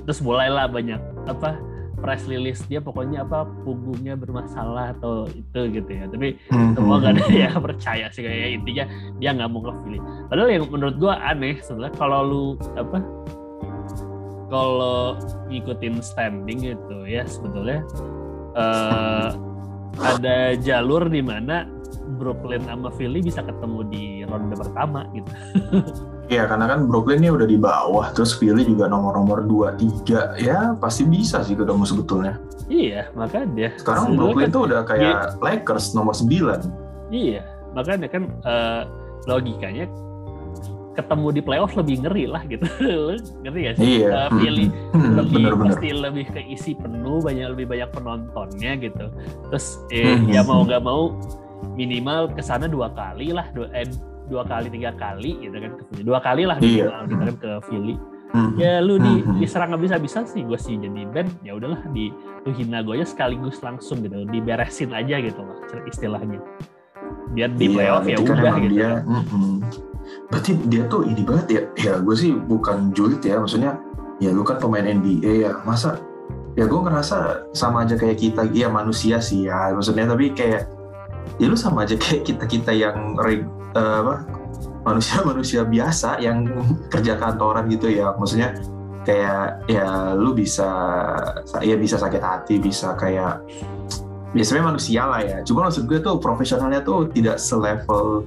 terus 0.00 0.18
mulailah 0.18 0.66
banyak 0.66 0.96
apa 1.26 1.58
press 1.98 2.24
release 2.30 2.62
dia 2.70 2.78
pokoknya 2.78 3.26
apa 3.26 3.44
punggungnya 3.66 4.14
bermasalah 4.14 4.94
atau 4.98 5.26
itu 5.34 5.60
gitu 5.74 5.90
ya. 5.90 6.06
Tapi 6.06 6.28
Hmm, 6.48 6.72
semua 6.76 7.02
gak 7.02 7.18
ada 7.18 7.24
yang 7.28 7.58
percaya 7.60 8.06
sih 8.12 8.22
kayak 8.24 8.62
intinya 8.62 8.84
dia 9.18 9.30
nggak 9.34 9.50
mau 9.50 9.60
ke 9.64 9.72
Philly 9.84 10.00
padahal 10.30 10.48
yang 10.48 10.64
menurut 10.70 10.96
gua 10.96 11.14
aneh 11.24 11.58
sebenarnya 11.60 11.94
kalau 11.98 12.20
lu 12.24 12.44
apa 12.78 12.98
kalau 14.48 15.18
ngikutin 15.52 16.00
standing 16.00 16.72
gitu 16.72 16.98
ya 17.04 17.24
sebetulnya 17.28 17.84
eh, 18.56 19.28
ada 20.00 20.56
jalur 20.60 21.04
di 21.10 21.20
mana 21.20 21.68
Brooklyn 22.16 22.64
sama 22.64 22.88
Philly 22.96 23.20
bisa 23.20 23.44
ketemu 23.44 23.80
di 23.88 24.04
ronde 24.24 24.54
pertama 24.56 25.04
gitu 25.12 25.30
Iya, 26.28 26.44
karena 26.44 26.64
kan 26.66 26.84
Brooklyn 26.84 27.18
ini 27.18 27.30
udah 27.30 27.44
di 27.44 27.56
bawah, 27.56 28.12
terus 28.12 28.32
Philly 28.32 28.60
juga 28.62 28.84
nomor-nomor 28.84 29.42
2, 29.42 29.72
3. 29.74 30.36
Ya, 30.36 30.72
pasti 30.74 31.02
bisa 31.02 31.40
sih 31.40 31.56
ketemu 31.56 31.82
sebetulnya. 31.82 32.36
iya 32.68 33.08
makanya 33.12 33.72
Sekarang 33.74 34.12
Sebenarnya 34.12 34.20
Brooklyn 34.20 34.44
kan- 34.44 34.52
tuh 34.52 34.62
udah 34.62 34.80
kayak 34.84 35.16
Lakers 35.40 35.86
nomor 35.92 36.12
9. 36.12 36.60
Iya, 37.08 37.40
makanya 37.72 38.06
kan 38.06 38.22
eh, 38.44 38.82
logikanya 39.24 39.88
ketemu 40.92 41.28
di 41.30 41.40
playoff 41.40 41.72
lebih 41.72 42.02
ngeri 42.02 42.24
lah 42.26 42.42
gitu. 42.44 42.66
Lu 43.06 43.16
ngerti 43.40 43.58
gak 43.62 43.74
sih? 43.78 43.88
Iya. 44.02 44.08
Eh, 44.10 44.28
Philly 44.34 44.66
Hmm, 44.92 45.14
lebih 45.16 45.34
Bener-bener. 45.40 45.72
pasti 45.72 45.88
lebih 45.90 46.26
keisi 46.28 46.72
penuh, 46.74 47.22
banyak 47.22 47.54
lebih 47.54 47.66
banyak 47.68 47.88
penontonnya 47.88 48.72
gitu. 48.76 49.04
Terus 49.48 49.66
eh, 49.88 50.12
Hmm, 50.12 50.28
ya 50.28 50.42
hmm, 50.42 50.48
mau 50.50 50.60
hmm. 50.60 50.66
nggak 50.68 50.82
mau 50.84 51.02
minimal 51.72 52.28
ke 52.30 52.42
sana 52.42 52.66
dua 52.66 52.90
kali 52.90 53.30
lah, 53.30 53.46
dua, 53.50 53.70
eh, 53.72 53.86
dua 54.28 54.44
kali 54.44 54.68
tiga 54.68 54.92
kali 54.94 55.40
gitu 55.40 55.56
kan. 55.56 55.72
Dua 56.04 56.18
kali 56.20 56.42
lah 56.44 56.56
Iya. 56.60 57.04
gitu 57.08 57.16
kan 57.18 57.36
ke 57.40 57.50
Philly. 57.66 57.96
Hmm. 58.28 58.52
Ya 58.60 58.84
lu 58.84 59.00
di, 59.00 59.24
Hmm, 59.24 59.24
hmm. 59.24 59.38
diserang 59.40 59.72
nggak 59.72 59.88
bisa-bisa 59.88 60.20
sih 60.28 60.44
gue 60.44 60.60
sih 60.60 60.76
jadi 60.76 61.08
band 61.08 61.32
ya 61.40 61.56
udahlah 61.56 61.80
di 61.96 62.12
lu 62.44 62.52
hina 62.52 62.84
gue 62.84 63.00
aja 63.00 63.08
sekaligus 63.08 63.56
langsung 63.64 64.04
gitu 64.04 64.28
diberesin 64.28 64.92
aja 64.92 65.16
gitu 65.16 65.40
lah 65.40 65.56
istilahnya 65.88 66.36
biar 67.32 67.56
di 67.56 67.72
Iya, 67.72 67.72
playoff 67.72 68.04
ya 68.04 68.16
kan 68.20 68.36
udah 68.36 68.54
gitu 68.60 68.74
Dia, 68.76 68.90
mm-mm. 69.00 69.64
Berarti 70.28 70.52
dia 70.68 70.82
tuh 70.88 71.08
ini 71.08 71.24
banget 71.24 71.46
ya. 71.48 71.62
Ya 71.80 71.92
gue 72.00 72.16
sih 72.16 72.36
bukan 72.36 72.92
julid 72.92 73.24
ya, 73.24 73.40
maksudnya 73.40 73.80
ya 74.20 74.28
lu 74.32 74.44
kan 74.44 74.60
pemain 74.60 74.84
NBA 74.84 75.48
ya. 75.48 75.52
Masa 75.64 75.96
ya 76.52 76.68
gue 76.68 76.80
ngerasa 76.84 77.48
sama 77.56 77.88
aja 77.88 77.96
kayak 77.96 78.20
kita, 78.20 78.44
ya 78.52 78.68
manusia 78.68 79.20
sih 79.24 79.48
ya. 79.48 79.72
Maksudnya 79.72 80.04
tapi 80.04 80.32
kayak 80.36 80.68
ya 81.40 81.46
lu 81.48 81.56
sama 81.56 81.88
aja 81.88 81.96
kayak 81.96 82.28
kita-kita 82.28 82.76
yang 82.76 83.16
eh, 83.78 83.96
apa 84.02 84.14
manusia-manusia 84.82 85.62
biasa 85.62 86.18
yang 86.18 86.48
kerja 86.90 87.14
kantoran 87.14 87.70
gitu 87.70 87.86
ya. 87.92 88.10
Maksudnya 88.18 88.58
kayak 89.06 89.64
ya 89.70 90.12
lu 90.18 90.34
bisa 90.34 90.68
ya 91.62 91.76
bisa 91.78 91.96
sakit 91.96 92.22
hati, 92.22 92.58
bisa 92.58 92.98
kayak 92.98 93.40
biasanya 94.34 94.74
manusia 94.74 95.06
lah 95.06 95.22
ya. 95.22 95.38
Cuma 95.46 95.70
maksud 95.70 95.86
gue 95.86 96.02
tuh 96.02 96.18
profesionalnya 96.18 96.82
tuh 96.82 97.08
tidak 97.12 97.38
selevel 97.38 98.26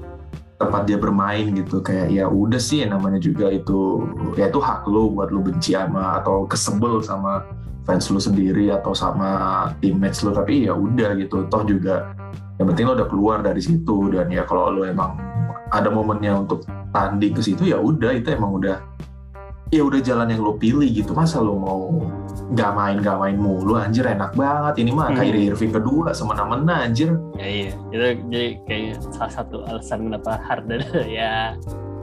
tempat 0.62 0.86
dia 0.86 0.98
bermain 1.02 1.50
gitu 1.58 1.82
kayak 1.82 2.14
ya 2.14 2.30
udah 2.30 2.62
sih 2.62 2.86
namanya 2.86 3.18
juga 3.18 3.50
itu 3.50 4.06
ya 4.38 4.54
itu 4.54 4.62
hak 4.62 4.86
lu 4.86 5.10
buat 5.10 5.34
lu 5.34 5.42
benci 5.42 5.74
sama 5.74 6.22
atau 6.22 6.46
kesebel 6.46 7.02
sama 7.02 7.42
fans 7.82 8.06
lu 8.14 8.22
sendiri 8.22 8.70
atau 8.70 8.94
sama 8.94 9.74
teammates 9.82 10.22
lu 10.22 10.30
tapi 10.30 10.70
ya 10.70 10.78
udah 10.78 11.18
gitu 11.18 11.50
toh 11.50 11.66
juga 11.66 12.14
yang 12.62 12.70
penting 12.70 12.86
lu 12.86 12.94
udah 12.94 13.10
keluar 13.10 13.42
dari 13.42 13.58
situ 13.58 14.14
dan 14.14 14.30
ya 14.30 14.46
kalau 14.46 14.70
lu 14.70 14.86
emang 14.86 15.18
ada 15.72 15.88
momennya 15.88 16.36
untuk 16.38 16.62
tanding 16.92 17.32
ke 17.32 17.42
situ 17.42 17.64
ya 17.66 17.80
udah 17.80 18.12
itu 18.12 18.28
emang 18.30 18.52
udah 18.54 18.78
ya 19.72 19.82
udah 19.82 20.04
jalan 20.04 20.28
yang 20.28 20.44
lu 20.44 20.54
pilih 20.54 20.84
gitu. 20.86 21.16
Masa 21.16 21.40
lu 21.40 21.56
mau 21.56 21.88
nggak 22.52 22.72
main 22.76 22.96
nggak 23.00 23.18
main 23.18 23.38
mulu? 23.40 23.80
Anjir 23.80 24.04
enak 24.04 24.36
banget. 24.36 24.84
Ini 24.84 24.92
mah 24.92 25.08
Hmm. 25.10 25.18
Kyrie 25.18 25.48
Irving 25.48 25.72
kedua 25.72 26.12
semena-mena 26.12 26.84
anjir. 26.84 27.16
Ya 27.36 27.48
iya. 27.48 27.72
Itu 27.88 28.04
jadi 28.28 28.50
kayak 28.68 29.00
salah 29.10 29.32
satu 29.34 29.64
alasan 29.64 30.06
kenapa 30.06 30.44
Harden 30.44 30.84
ya 31.08 31.56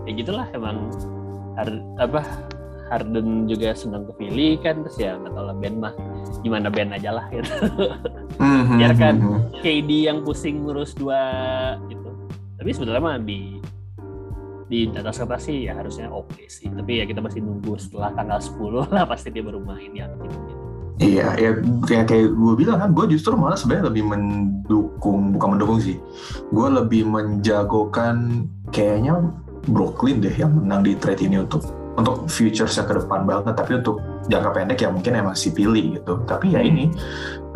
ya 0.03 0.11
gitulah 0.11 0.49
emang. 0.51 0.89
Har- 1.55 1.85
apa 1.99 2.25
Harden 2.89 3.45
juga 3.45 3.77
senang 3.77 4.09
ke 4.09 4.17
Philly 4.17 4.57
kan 4.57 4.81
terus 4.81 4.97
ya 4.97 5.21
nggak 5.21 5.37
tahu 5.37 5.45
lah 5.45 5.57
Ben 5.61 5.77
mah 5.77 5.93
gimana 6.41 6.73
Ben 6.73 6.89
aja 6.89 7.13
lah 7.13 7.29
gitu. 7.29 7.53
Mhm, 8.41 8.81
Biarkan. 8.81 9.15
mhm. 9.21 9.39
KD 9.61 9.91
yang 10.09 10.19
pusing 10.25 10.65
ngurus 10.65 10.97
dua 10.97 11.21
itu 11.85 12.08
tapi 12.59 12.71
sebetulnya 12.75 13.01
mah 13.01 13.17
di 13.23 13.63
di 14.69 14.85
atas 14.93 15.17
kertas 15.17 15.49
sih 15.49 15.65
ya 15.65 15.79
harusnya 15.79 16.13
oke 16.13 16.45
sih. 16.51 16.69
Tapi 16.69 17.01
ya 17.01 17.05
kita 17.09 17.25
masih 17.25 17.41
nunggu 17.41 17.81
setelah 17.81 18.13
tanggal 18.13 18.37
10 18.37 18.93
lah 18.93 19.09
pasti 19.09 19.33
dia 19.33 19.41
baru 19.41 19.65
main 19.65 19.95
ya 19.97 20.07
gitu. 20.13 20.37
Iya, 20.99 21.31
ya 21.39 21.51
kayak 21.87 22.11
kayak 22.11 22.27
gue 22.35 22.53
bilang 22.59 22.83
kan, 22.83 22.91
gue 22.91 23.15
justru 23.15 23.39
malah 23.39 23.55
sebenarnya 23.55 23.87
lebih 23.87 24.03
mendukung, 24.11 25.31
bukan 25.31 25.49
mendukung 25.55 25.79
sih, 25.79 25.95
gue 26.51 26.69
lebih 26.75 27.07
menjagokan 27.07 28.51
kayaknya 28.75 29.31
Brooklyn 29.71 30.19
deh 30.19 30.35
yang 30.35 30.59
menang 30.59 30.83
di 30.83 30.99
trade 30.99 31.23
ini 31.23 31.39
untuk 31.47 31.71
untuk 31.95 32.27
future-nya 32.27 32.83
ke 32.83 32.99
depan 32.99 33.31
banget, 33.31 33.55
tapi 33.55 33.79
untuk 33.79 34.03
jangka 34.29 34.51
pendek 34.53 34.79
ya 34.85 34.89
mungkin 34.93 35.13
emang 35.17 35.35
si 35.35 35.51
pilih 35.51 35.99
gitu. 35.99 36.21
Tapi 36.29 36.53
ya 36.55 36.61
ini 36.61 36.93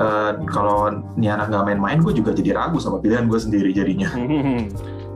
uh, 0.01 0.41
kalau 0.49 0.89
ini 1.21 1.29
anak 1.29 1.53
nggak 1.53 1.65
main-main, 1.73 2.01
gue 2.01 2.13
juga 2.17 2.33
jadi 2.33 2.57
ragu 2.57 2.81
sama 2.81 2.99
pilihan 2.99 3.29
gue 3.29 3.39
sendiri 3.39 3.71
jadinya. 3.71 4.09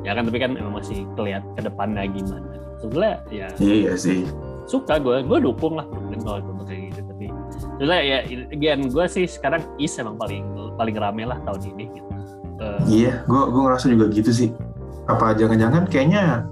ya 0.07 0.15
kan, 0.15 0.23
tapi 0.29 0.39
kan 0.39 0.55
emang 0.55 0.79
masih 0.79 1.03
kelihatan 1.19 1.51
ke 1.57 1.63
depannya 1.67 2.05
gimana. 2.07 2.47
Sebenarnya 2.79 3.17
ya. 3.33 3.49
Iya 3.59 3.93
sih. 3.97 4.29
Suka 4.69 5.01
gue, 5.01 5.25
gue 5.25 5.39
dukung 5.41 5.79
lah 5.81 5.87
Brooklyn 5.89 6.21
kalau 6.23 6.39
itu 6.45 6.53
kayak 6.69 6.81
gitu. 6.93 7.01
Tapi 7.09 7.27
sebenarnya 7.57 8.03
ya, 8.05 8.19
again 8.53 8.81
gue 8.87 9.05
sih 9.09 9.25
sekarang 9.27 9.63
East 9.81 9.97
emang 9.99 10.21
paling 10.21 10.45
paling 10.77 10.97
rame 10.99 11.25
lah 11.25 11.41
tahun 11.49 11.75
ini 11.75 11.85
gitu. 11.91 12.11
Uh, 12.57 12.81
iya, 12.89 13.21
gue 13.25 13.43
gue 13.49 13.61
ngerasa 13.65 13.87
juga 13.91 14.07
gitu 14.13 14.31
sih. 14.33 14.49
Apa 15.07 15.33
jangan-jangan 15.39 15.87
kayaknya 15.87 16.45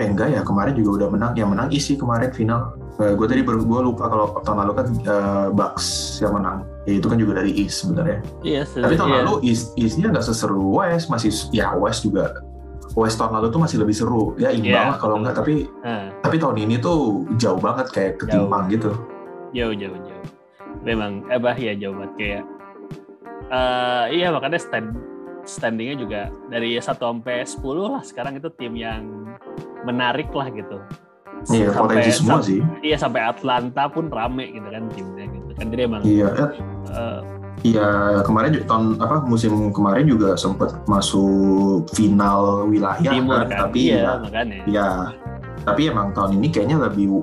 eh 0.00 0.08
enggak 0.08 0.34
ya 0.34 0.40
kemarin 0.42 0.74
juga 0.74 1.04
udah 1.04 1.08
menang 1.14 1.32
yang 1.36 1.48
menang 1.52 1.68
isi 1.70 1.94
kemarin 1.94 2.32
final 2.32 2.74
uh, 2.98 3.12
gue 3.16 3.26
tadi 3.28 3.40
baru 3.44 3.62
gue 3.64 3.80
lupa 3.92 4.10
kalau 4.10 4.26
tahun 4.42 4.58
lalu 4.66 4.72
kan 4.76 4.86
uh, 5.08 5.46
Bucks 5.54 6.18
yang 6.20 6.36
menang 6.36 6.66
ya 6.84 6.98
itu 6.98 7.06
kan 7.06 7.16
juga 7.16 7.38
dari 7.40 7.52
East 7.54 7.86
sebenarnya 7.86 8.18
iya 8.42 8.62
tapi 8.66 8.94
tahun 8.98 9.10
iya. 9.12 9.18
lalu 9.22 9.32
East 9.46 9.72
Eastnya 9.78 10.10
nggak 10.10 10.24
seseru 10.26 10.60
West 10.74 11.06
masih 11.08 11.30
ya 11.54 11.72
West 11.78 12.04
juga 12.04 12.42
West 12.92 13.16
tahun 13.16 13.40
lalu 13.40 13.46
tuh 13.48 13.60
masih 13.62 13.76
lebih 13.80 13.94
seru 13.96 14.36
ya 14.36 14.52
imbang 14.52 14.72
yeah. 14.76 14.90
lah 14.92 14.98
kalau 15.00 15.16
enggak 15.20 15.38
tapi 15.38 15.70
uh. 15.86 16.12
tapi 16.20 16.36
tahun 16.36 16.56
ini 16.60 16.76
tuh 16.82 17.24
jauh 17.40 17.56
banget 17.56 17.88
kayak 17.94 18.12
ketimbang 18.20 18.68
jauh. 18.68 18.74
gitu 18.74 18.90
jauh 19.52 19.74
jauh 19.76 19.98
jauh 20.02 20.24
memang 20.84 21.24
eh 21.32 21.40
bah 21.40 21.56
ya 21.56 21.72
jauh 21.78 21.94
banget 21.96 22.12
kayak 22.20 22.44
uh, 23.48 24.04
iya 24.12 24.28
makanya 24.28 24.60
stand 24.60 24.92
standingnya 25.42 25.96
juga 25.98 26.22
dari 26.46 26.78
1 26.78 26.86
sampai 26.86 27.42
10 27.42 27.62
lah 27.92 28.02
sekarang 28.06 28.38
itu 28.38 28.48
tim 28.54 28.74
yang 28.78 29.02
menarik 29.82 30.30
lah 30.30 30.48
gitu. 30.54 30.78
Iya, 31.50 31.74
sampai, 31.74 31.94
semua 32.12 32.38
sampai, 32.38 32.46
sih. 32.46 32.60
Iya, 32.86 32.96
sampai 33.00 33.20
Atlanta 33.26 33.82
pun 33.90 34.06
rame 34.12 34.46
gitu 34.54 34.68
kan 34.70 34.82
timnya 34.94 35.24
gitu. 35.26 35.50
Kan 35.58 35.66
dia 35.74 35.84
emang 35.86 36.02
Iya, 36.06 36.28
uh, 36.92 37.20
Iya 37.62 37.88
kemarin 38.26 38.58
tahun 38.66 38.98
apa 38.98 39.22
musim 39.22 39.70
kemarin 39.70 40.10
juga 40.10 40.34
sempat 40.34 40.74
masuk 40.90 41.86
final 41.94 42.66
wilayah 42.66 43.12
timur 43.12 43.46
kan, 43.46 43.46
kan? 43.46 43.60
tapi 43.70 43.80
iya, 43.86 44.02
ya, 44.02 44.12
makanya. 44.18 44.58
ya 44.66 44.88
tapi 45.62 45.80
emang 45.86 46.10
tahun 46.10 46.42
ini 46.42 46.46
kayaknya 46.50 46.76
lebih 46.82 47.22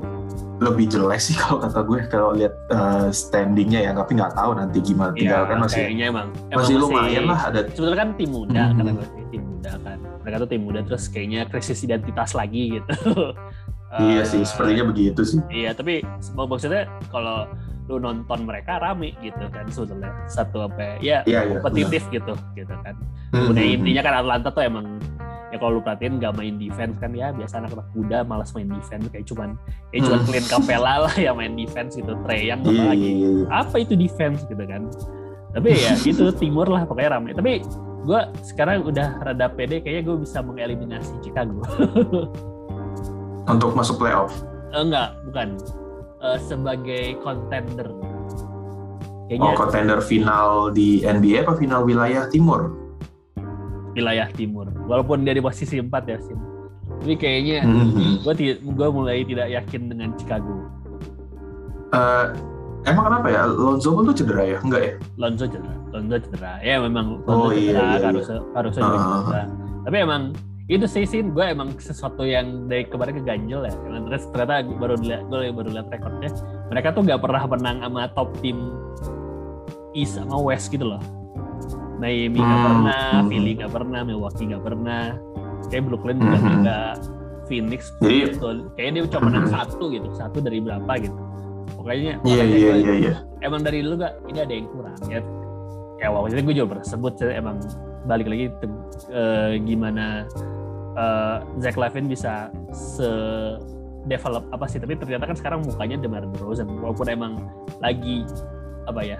lebih 0.63 0.85
jelek 0.91 1.19
sih 1.19 1.35
kalau 1.43 1.59
kata 1.59 1.79
gue 1.83 1.99
kalau 2.07 2.31
lihat 2.31 2.55
uh, 2.71 3.11
standingnya 3.11 3.79
ya 3.83 3.91
tapi 3.91 4.15
nggak 4.15 4.31
tahu 4.31 4.51
nanti 4.55 4.79
gimana 4.79 5.11
tinggal 5.11 5.43
ya, 5.43 5.49
kan 5.51 5.57
masih 5.59 5.81
emang, 5.91 5.99
emang 6.07 6.27
masih 6.55 6.75
lumayan 6.79 7.23
lah 7.27 7.39
ada 7.51 7.59
sebetulnya 7.67 7.99
kan 7.99 8.09
tim 8.15 8.29
muda 8.31 8.47
mm 8.55 8.63
-hmm. 8.63 8.77
karena 8.79 8.91
gue 8.95 9.07
tim 9.31 9.43
muda 9.43 9.71
kan 9.83 9.97
mereka 10.23 10.35
tuh 10.39 10.49
tim 10.51 10.61
muda 10.63 10.79
terus 10.87 11.03
kayaknya 11.11 11.41
krisis 11.51 11.79
identitas 11.83 12.31
lagi 12.31 12.79
gitu 12.79 12.95
iya 13.97 14.21
uh, 14.21 14.25
sih 14.25 14.45
sepertinya 14.45 14.85
begitu 14.93 15.21
sih. 15.25 15.39
iya 15.49 15.73
tapi 15.73 16.05
maksudnya 16.37 16.85
kalau 17.09 17.49
lu 17.89 17.97
nonton 17.97 18.45
mereka 18.45 18.77
rame 18.77 19.17
gitu 19.17 19.49
kan 19.49 19.65
sebetulnya 19.73 20.13
satu 20.29 20.69
apa 20.69 21.01
ya 21.01 21.25
iya, 21.25 21.41
iya, 21.41 21.57
kompetitif 21.57 22.05
iya, 22.13 22.21
gitu 22.21 22.33
gitu 22.53 22.75
kan. 22.85 22.93
Kemudian 23.33 23.57
mm 23.57 23.65
-hmm. 23.65 23.77
intinya 23.81 24.01
kan 24.05 24.13
Atlanta 24.21 24.49
tuh 24.53 24.61
emang 24.61 24.85
ya 25.49 25.57
kalau 25.57 25.71
lu 25.77 25.81
perhatiin 25.81 26.21
gak 26.21 26.37
main 26.37 26.61
defense 26.61 26.93
kan 27.01 27.09
ya 27.17 27.33
biasa 27.33 27.65
anak-anak 27.65 27.89
muda 27.97 28.21
malas 28.21 28.53
main 28.53 28.69
defense 28.69 29.09
kayak 29.09 29.25
cuman 29.25 29.57
kayak 29.89 30.05
cuman 30.05 30.21
clean 30.29 30.45
Capella 30.45 30.93
lah 31.09 31.15
yang 31.17 31.35
main 31.41 31.57
defense 31.57 31.97
gitu 31.97 32.13
Trey 32.21 32.53
yang 32.53 32.61
apa 32.61 32.69
Iya, 32.69 32.85
lagi 32.85 33.11
apa 33.49 33.75
itu 33.81 33.93
defense 33.97 34.45
gitu 34.45 34.63
kan. 34.69 34.85
Tapi 35.57 35.69
ya 35.73 35.93
itu 36.13 36.25
timur 36.37 36.69
lah 36.69 36.85
pokoknya 36.85 37.17
ramai 37.17 37.33
tapi 37.33 37.65
gue 38.05 38.21
sekarang 38.45 38.85
udah 38.85 39.17
rada 39.25 39.49
pede 39.49 39.81
kayaknya 39.81 40.13
gue 40.13 40.17
bisa 40.21 40.39
mengeliminasi 40.45 41.13
Chicago 41.25 41.65
untuk 43.49 43.73
masuk 43.73 43.97
playoff? 43.97 44.31
Enggak 44.71 45.17
bukan. 45.25 45.57
Uh, 46.19 46.37
sebagai 46.37 47.15
contender. 47.23 47.87
Kayaknya, 49.29 49.45
oh 49.45 49.53
contender 49.55 49.99
final 50.01 50.73
di 50.73 51.05
NBA 51.05 51.45
apa 51.45 51.53
final 51.57 51.85
wilayah 51.85 52.29
timur? 52.29 52.73
Wilayah 53.93 54.29
timur. 54.33 54.69
Walaupun 54.89 55.21
dia 55.25 55.37
di 55.37 55.41
posisi 55.41 55.77
4 55.77 55.89
ya 56.09 56.17
Sim. 56.21 56.39
Tapi 56.99 57.15
kayaknya 57.15 57.63
mm-hmm. 57.63 58.67
gue 58.75 58.87
mulai 58.91 59.23
tidak 59.23 59.47
yakin 59.47 59.81
dengan 59.87 60.09
Chicago. 60.19 60.67
Uh, 61.95 62.35
emang 62.83 63.07
kenapa 63.07 63.27
ya? 63.31 63.41
Lonzo 63.47 63.95
pun 63.95 64.03
tuh 64.11 64.15
cedera 64.19 64.43
ya? 64.43 64.57
Enggak 64.59 64.81
ya? 64.83 64.93
Lonzo 65.15 65.45
cedera. 65.47 65.75
Lonzo 65.95 66.15
cedera. 66.19 66.53
Ya 66.59 66.75
memang 66.83 67.23
Lonzo 67.23 67.47
oh, 67.47 67.51
iya, 67.55 67.71
cedera 67.71 67.79
iya, 67.79 67.95
iya. 67.95 68.07
harusnya 68.11 68.39
harusnya 68.51 68.81
uh. 68.83 68.91
cedera. 68.91 69.43
Tapi 69.87 69.97
emang 70.03 70.21
itu 70.69 70.85
sih 70.85 71.01
sih 71.01 71.25
gue 71.25 71.45
emang 71.49 71.73
sesuatu 71.81 72.21
yang 72.21 72.69
dari 72.69 72.85
kemarin 72.85 73.17
keganjel 73.25 73.65
ya 73.65 73.73
emang 73.89 74.05
terus 74.05 74.29
ternyata 74.29 74.69
baru 74.77 74.95
lihat 75.01 75.25
gue 75.25 75.49
baru 75.49 75.69
lihat 75.73 75.87
rekornya 75.89 76.29
mereka 76.69 76.93
tuh 76.93 77.01
gak 77.09 77.21
pernah 77.25 77.43
menang 77.49 77.77
sama 77.81 78.01
top 78.13 78.29
tim 78.45 78.57
East 79.97 80.21
sama 80.21 80.37
West 80.37 80.69
gitu 80.69 80.85
loh 80.85 81.01
Miami 81.99 82.39
nggak 82.39 82.47
hmm. 82.47 82.67
pernah, 82.71 83.03
hmm. 83.11 83.27
Philly 83.27 83.51
nggak 83.59 83.73
pernah, 83.75 83.99
Milwaukee 84.07 84.45
nggak 84.47 84.63
pernah, 84.63 85.03
kayak 85.67 85.83
Brooklyn 85.83 86.17
juga 86.17 86.37
hmm. 86.39 86.55
enggak, 86.55 86.93
Phoenix 87.51 87.81
Jadi, 87.99 88.15
gitu. 88.31 88.47
kayaknya 88.79 88.91
dia 88.95 89.11
cuma 89.11 89.21
menang 89.27 89.45
hmm. 89.51 89.55
satu 89.59 89.83
gitu, 89.91 90.07
satu 90.15 90.37
dari 90.39 90.59
berapa 90.63 90.91
gitu. 91.03 91.19
Pokoknya 91.75 92.13
iya 92.23 92.43
iya 92.47 92.73
iya. 92.95 93.15
Emang 93.43 93.61
dari 93.61 93.83
dulu 93.83 93.99
gak 93.99 94.15
ini 94.31 94.39
ada 94.39 94.53
yang 94.55 94.67
kurang 94.71 94.99
ya. 95.11 95.19
Ya 95.99 96.07
waktu 96.15 96.39
itu 96.39 96.41
gue 96.47 96.55
juga 96.63 96.67
pernah 96.71 96.85
sebut 96.87 97.13
emang 97.27 97.59
balik 98.07 98.31
lagi 98.31 98.45
uh, 99.11 99.59
gimana 99.59 100.23
uh, 100.99 101.39
Zach 101.63 101.79
Lavin 101.79 102.11
bisa 102.11 102.51
se 102.75 103.07
develop 104.07 104.43
apa 104.51 104.67
sih? 104.67 104.83
Tapi 104.83 104.99
ternyata 104.99 105.31
kan 105.31 105.37
sekarang 105.39 105.59
mukanya 105.63 105.95
Demar 105.99 106.23
Derozan 106.27 106.67
walaupun 106.83 107.07
emang 107.07 107.33
lagi 107.79 108.27
apa 108.89 109.05
ya 109.05 109.19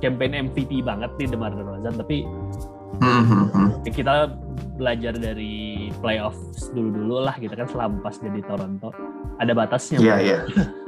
campaign 0.00 0.48
MVP 0.48 0.80
banget 0.80 1.12
nih 1.20 1.28
Demar 1.28 1.52
Derozan 1.52 2.00
tapi 2.00 2.24
mm-hmm. 2.96 3.84
kita 3.92 4.32
belajar 4.80 5.12
dari 5.12 5.92
playoff 6.00 6.34
dulu-dulu 6.72 7.28
lah 7.28 7.36
gitu 7.36 7.52
kan 7.52 7.68
selama 7.68 8.00
pas 8.00 8.16
dia 8.16 8.32
di 8.32 8.42
Toronto. 8.42 8.90
Ada 9.40 9.52
batasnya. 9.58 9.98
Iya 10.00 10.16
iya. 10.20 10.38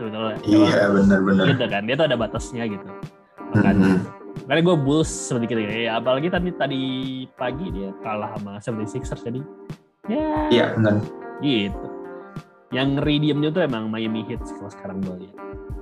Iya 0.47 0.93
benar-benar 0.93 1.45
gitu 1.53 1.67
kan 1.69 1.83
dia 1.85 1.95
tuh 1.99 2.07
ada 2.09 2.17
batasnya 2.17 2.65
gitu. 2.71 2.89
Makanya 3.55 4.01
mm-hmm. 4.01 4.47
karena 4.49 4.61
gue 4.63 4.77
Bulls 4.79 5.11
sedikit 5.11 5.57
ya 5.61 6.01
apalagi 6.01 6.29
tadi 6.33 6.51
tadi 6.57 6.83
pagi 7.37 7.67
dia 7.71 7.91
kalah 8.01 8.35
sama 8.35 8.59
76ers 8.59 9.23
jadi 9.23 9.41
ya 10.11 10.29
iya 10.53 10.67
benar 10.77 11.01
gitu 11.43 11.87
yang 12.75 12.99
ngeri 12.99 13.33
tuh 13.55 13.63
emang 13.63 13.87
Miami 13.89 14.27
Heat 14.27 14.43
kalau 14.45 14.71
sekarang 14.73 14.99
gue 15.05 15.17
lihat 15.25 15.37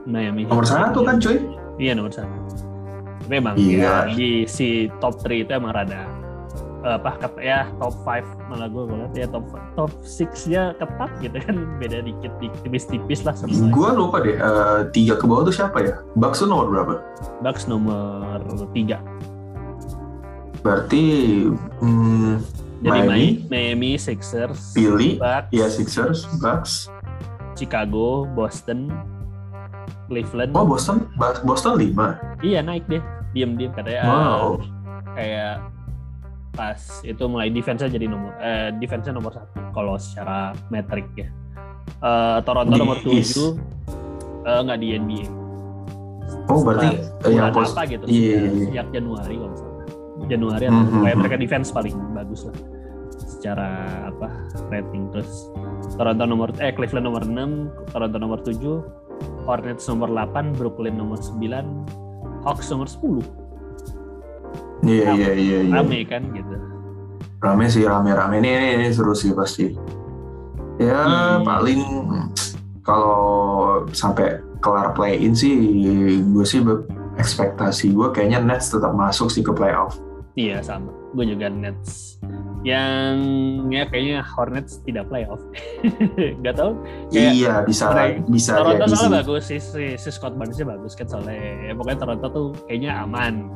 Miami 0.04 0.44
nomor 0.44 0.66
satu 0.66 1.06
kan 1.06 1.16
cuy 1.22 1.40
Iya 1.80 1.92
nomor 1.96 2.12
satu. 2.12 2.36
Memang 3.30 3.54
iya. 3.56 4.10
ya, 4.10 4.12
di 4.12 4.44
si 4.50 4.90
top 4.98 5.22
3 5.24 5.46
itu 5.46 5.52
emang 5.54 5.72
rada 5.72 6.10
apa 6.82 7.14
kata 7.14 7.38
ya 7.38 7.70
top 7.78 7.94
5 8.02 8.50
malah 8.50 8.66
gue 8.66 8.82
lihat 8.90 9.14
ya 9.14 9.26
top 9.30 9.46
top 9.78 9.94
6 10.02 10.50
nya 10.50 10.74
ketat 10.74 11.10
gitu 11.22 11.38
kan 11.38 11.54
beda 11.80 12.02
dikit 12.02 12.32
tipis-tipis 12.42 13.22
lah 13.22 13.38
semua. 13.38 13.70
Gue 13.70 13.90
lupa 13.94 14.18
deh 14.18 14.34
uh, 14.42 14.90
tiga 14.90 15.14
ke 15.14 15.24
bawah 15.24 15.46
tuh 15.46 15.54
siapa 15.54 15.78
ya? 15.78 15.94
Bucks 16.18 16.42
nomor 16.42 16.66
berapa? 16.68 16.94
Bucks 17.40 17.70
nomor 17.70 18.42
tiga. 18.74 18.98
Berarti 20.66 21.02
hmm, 21.82 22.21
jadi 22.82 23.00
Miami, 23.06 23.26
Miami 23.46 23.90
Sixers, 23.94 24.74
Philly, 24.74 25.22
ya 25.54 25.70
Sixers, 25.70 26.26
Bucks, 26.42 26.90
Chicago, 27.54 28.26
Boston, 28.34 28.90
Cleveland. 30.10 30.50
Oh 30.58 30.66
Boston, 30.66 31.06
Boston 31.46 31.78
5? 31.78 32.42
Iya 32.42 32.58
naik 32.66 32.82
deh, 32.90 32.98
diem-diem 33.38 33.70
katanya. 33.70 34.02
Wow. 34.10 34.58
kayak 35.12 35.60
pas 36.56 36.80
itu 37.04 37.20
mulai 37.28 37.52
defense 37.52 37.84
jadi 37.84 38.08
nomor 38.08 38.32
eh, 38.40 38.72
defense 38.80 39.08
nomor 39.12 39.32
satu 39.32 39.60
kalau 39.70 39.94
secara 40.00 40.56
metrik 40.72 41.06
ya. 41.14 41.30
Uh, 42.02 42.38
Toronto 42.42 42.74
di 42.74 42.80
nomor 42.82 42.98
tujuh 42.98 43.58
uh, 44.42 44.60
nggak 44.66 44.78
di 44.82 44.88
NBA. 44.98 45.26
Oh 46.50 46.66
berarti 46.66 46.98
uh, 46.98 47.30
yang 47.30 47.54
apa 47.54 47.86
gitu? 47.86 48.04
Iya, 48.10 48.10
iya, 48.10 48.50
iya. 48.50 48.66
Sejak 48.66 48.86
Januari 48.90 49.34
kalau 49.38 49.54
salah. 49.54 49.72
Januari 50.26 50.64
atau 50.70 50.82
mm 50.82 50.88
-hmm. 50.88 51.18
mereka 51.18 51.36
defense 51.38 51.68
paling 51.74 51.94
bagus 52.14 52.46
lah 52.46 52.71
secara 53.42 54.06
apa 54.06 54.30
rating 54.70 55.10
terus 55.10 55.50
Toronto 55.98 56.22
nomor 56.30 56.54
eh 56.62 56.70
Cleveland 56.70 57.10
nomor 57.10 57.26
6, 57.26 57.90
Toronto 57.90 58.16
nomor 58.22 58.38
7, 58.46 58.54
Hornets 59.42 59.82
nomor 59.90 60.14
8, 60.14 60.54
Brooklyn 60.54 60.94
nomor 60.94 61.18
9, 61.18 62.46
Hawks 62.46 62.70
nomor 62.70 62.86
10. 62.86 63.18
Iya, 64.86 65.10
iya, 65.18 65.30
iya, 65.34 65.58
iya. 65.66 65.74
Rame 65.74 66.06
kan 66.06 66.22
gitu. 66.30 66.54
Rame 67.42 67.66
sih, 67.66 67.82
rame-rame. 67.82 68.38
Ini, 68.38 68.50
ini, 68.50 68.68
ini 68.78 68.88
seru 68.94 69.10
sih 69.10 69.34
pasti. 69.34 69.74
Ya 70.78 71.02
Hmm. 71.02 71.42
paling 71.42 71.82
kalau 72.86 73.82
sampai 73.90 74.38
kelar 74.62 74.94
play 74.94 75.18
in 75.18 75.34
sih 75.34 75.54
gue 76.22 76.46
sih 76.46 76.62
ekspektasi 77.18 77.90
gue 77.90 78.06
kayaknya 78.14 78.38
Nets 78.38 78.70
tetap 78.70 78.94
masuk 78.94 79.34
sih 79.34 79.42
ke 79.42 79.50
playoff. 79.50 79.98
Iya 80.38 80.62
sama. 80.62 80.94
Gue 81.12 81.26
juga 81.26 81.50
Nets. 81.50 82.22
Yang 82.62 83.14
ya 83.68 83.82
kayaknya 83.84 84.18
Hornets 84.22 84.78
tidak 84.82 85.10
playoff. 85.10 85.42
Gak 86.44 86.54
tau. 86.54 86.78
Kayak 87.10 87.32
iya 87.34 87.54
bisa 87.62 87.90
mereka- 87.90 88.22
bisa 88.30 88.50
Toronto 88.54 88.84
sih. 88.84 88.94
soalnya 88.94 89.12
bagus 89.18 89.42
si, 89.44 89.56
si, 89.58 89.84
si 89.96 90.08
Scott 90.08 90.34
Barnesnya 90.34 90.66
bagus 90.68 90.94
kan 90.94 91.06
soalnya 91.06 91.34
ya, 91.34 91.72
pokoknya 91.74 91.98
Toronto 91.98 92.26
tuh 92.28 92.46
kayaknya 92.66 93.02
aman. 93.02 93.50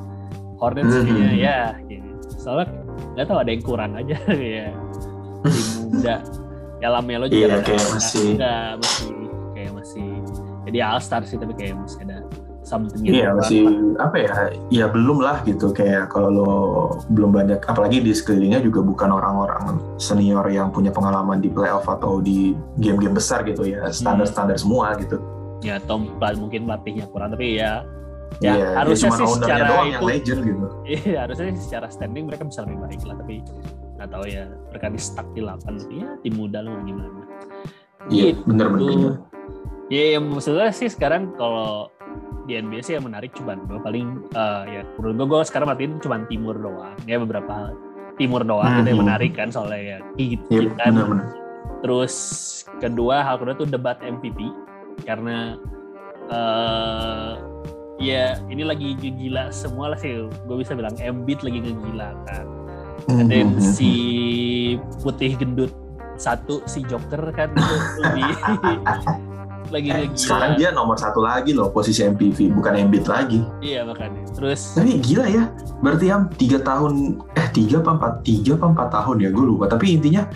Hornets 0.57 0.91
Mhm. 0.91 1.05
kayaknya 1.05 1.31
ya 1.37 1.59
gitu. 1.87 2.09
Soalnya 2.37 2.67
nggak 3.15 3.27
tahu 3.27 3.39
ada 3.39 3.51
yang 3.51 3.63
kurang 3.63 3.93
aja 3.95 4.17
ya. 4.59 4.69
Tim 5.45 5.65
muda. 5.87 6.17
Ya 6.77 6.89
Lamelo 6.91 7.25
juga 7.25 7.47
Iya, 7.47 7.57
kayak 7.63 7.85
masih- 7.89 8.35
nggak, 8.37 8.69
masih 8.77 9.13
kayak 9.55 9.73
masih 9.73 10.09
jadi 10.67 10.79
All 10.83 10.99
Star 10.99 11.23
sih 11.23 11.39
tapi 11.39 11.55
kayak 11.55 11.79
masih 11.79 12.03
ada 12.03 12.26
something 12.67 13.01
Iya 13.01 13.31
kurang 13.31 13.37
masih 13.39 13.63
lah. 13.63 13.75
apa 14.03 14.17
ya? 14.19 14.33
Ya 14.69 14.85
belum 14.87 15.19
lah 15.23 15.39
gitu 15.43 15.71
kayak 15.71 16.11
kalau 16.11 16.29
lo 16.29 16.51
belum 17.09 17.31
banyak 17.31 17.63
apalagi 17.63 18.03
di 18.03 18.11
sekelilingnya 18.11 18.59
juga 18.61 18.83
bukan 18.83 19.09
orang-orang 19.09 19.63
senior 19.97 20.43
yang 20.47 20.69
punya 20.69 20.91
pengalaman 20.91 21.39
di 21.39 21.47
playoff 21.47 21.87
atau 21.87 22.19
di 22.19 22.53
game-game 22.77 23.15
besar 23.15 23.41
gitu 23.43 23.63
ya 23.63 23.87
standar-standar 23.89 24.59
semua 24.59 24.99
gitu. 24.99 25.23
ya 25.63 25.79
Tom 25.81 26.11
mungkin 26.37 26.67
pelatihnya 26.67 27.07
kurang 27.07 27.33
tapi 27.33 27.57
ya 27.57 27.87
ya 28.37 28.53
Iya, 28.53 28.67
harusnya 28.77 29.09
cuma 29.09 29.17
sih 29.17 29.27
secara 29.33 29.65
doang 29.65 29.87
itu 29.87 29.95
yang 29.95 30.03
legend 30.05 30.41
gitu. 30.43 30.67
iya 30.85 31.17
harusnya 31.23 31.47
sih 31.55 31.65
secara 31.65 31.87
standing 31.89 32.27
mereka 32.27 32.45
bisa 32.45 32.61
lebih 32.61 32.79
baik 32.83 33.01
lah 33.07 33.17
tapi 33.17 33.35
nggak 33.97 34.09
tahu 34.11 34.25
ya 34.27 34.43
mereka 34.69 34.87
di 34.91 35.01
stuck 35.01 35.27
di 35.33 35.41
8 35.41 35.57
tapi 35.63 35.95
ya 36.03 36.11
tim 36.21 36.35
muda 36.35 36.59
lo 36.61 36.77
gimana 36.83 37.23
Iya 38.07 38.37
Gitu. 38.37 38.41
bener-bener. 38.45 39.15
ya 39.89 40.05
yang 40.15 40.25
maksudnya 40.29 40.69
sih 40.71 40.87
sekarang 40.87 41.33
kalau 41.35 41.89
di 42.47 42.57
NBA 42.57 42.81
sih 42.81 42.95
yang 42.95 43.05
menarik 43.05 43.35
cuma 43.35 43.55
gue 43.55 43.79
paling 43.79 44.07
eh, 44.31 44.63
ya 44.71 44.83
menurut 44.97 45.15
gue 45.15 45.27
gue 45.29 45.41
sekarang 45.45 45.67
matiin 45.67 45.99
cuma 45.99 46.23
timur 46.25 46.55
doang 46.55 46.95
ya 47.05 47.19
beberapa 47.19 47.75
timur 48.15 48.43
doang 48.43 48.81
itu 48.81 48.89
yang 48.89 48.97
Mhm. 48.97 49.05
menarik 49.05 49.33
kan 49.33 49.49
soalnya 49.51 49.77
ya 49.77 49.99
Heat, 50.17 50.41
Iya 50.47 50.61
Heat 50.63 50.73
kan 50.77 50.91
bener-bener. 50.91 51.27
Terus 51.77 52.15
kedua 52.79 53.21
hal 53.21 53.37
kedua 53.37 53.55
tuh 53.55 53.67
debat 53.67 53.99
MVP 53.99 54.41
karena 55.03 55.59
eh 56.27 57.33
ya 57.97 58.37
ini 58.47 58.63
lagi 58.63 58.93
gila 58.97 59.49
semua 59.51 59.93
lah 59.93 59.99
sih 59.99 60.13
gue 60.25 60.57
bisa 60.57 60.73
bilang 60.73 60.97
Embiid 60.97 61.41
lagi 61.41 61.59
ngegila 61.61 62.09
kan. 62.25 62.47
Hmm, 63.07 63.29
Dan 63.29 63.61
si 63.61 63.93
putih 64.99 65.37
gendut 65.37 65.71
satu 66.17 66.65
si 66.65 66.81
Joker 66.83 67.29
kan 67.31 67.53
itu 67.53 67.75
lebih 68.01 68.33
lagi 69.69 69.89
Eh, 69.89 69.97
ngegila. 70.05 70.17
sekarang 70.17 70.51
dia 70.55 70.69
nomor 70.71 70.97
satu 70.97 71.21
lagi 71.21 71.51
loh 71.51 71.69
posisi 71.69 72.01
MVP 72.01 72.51
bukan 72.51 72.73
Embiid 72.77 73.05
lagi. 73.05 73.41
Iya 73.59 73.83
makanya. 73.83 74.23
Terus 74.31 74.75
Tapi 74.75 74.99
gila 74.99 75.27
ya, 75.27 75.45
berarti 75.79 76.07
yang 76.07 76.29
tiga 76.31 76.59
tahun, 76.59 76.93
eh 77.33 77.49
tiga 77.51 77.79
apa 77.79 77.91
empat, 77.93 78.13
tiga 78.23 78.55
apa 78.55 78.67
empat 78.69 78.89
tahun 78.91 79.17
ya, 79.19 79.29
gue 79.29 79.45
lupa. 79.45 79.65
Tapi 79.67 79.87
intinya, 79.93 80.27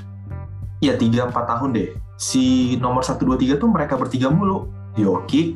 ya 0.78 0.94
tiga 0.94 1.26
empat 1.26 1.44
tahun 1.46 1.72
deh. 1.72 1.88
Si 2.14 2.42
nomor 2.76 3.00
satu 3.00 3.24
dua 3.24 3.36
tiga 3.36 3.56
tuh 3.56 3.66
mereka 3.66 3.94
bertiga 3.94 4.28
mulu. 4.28 4.68
Jokic, 4.92 5.54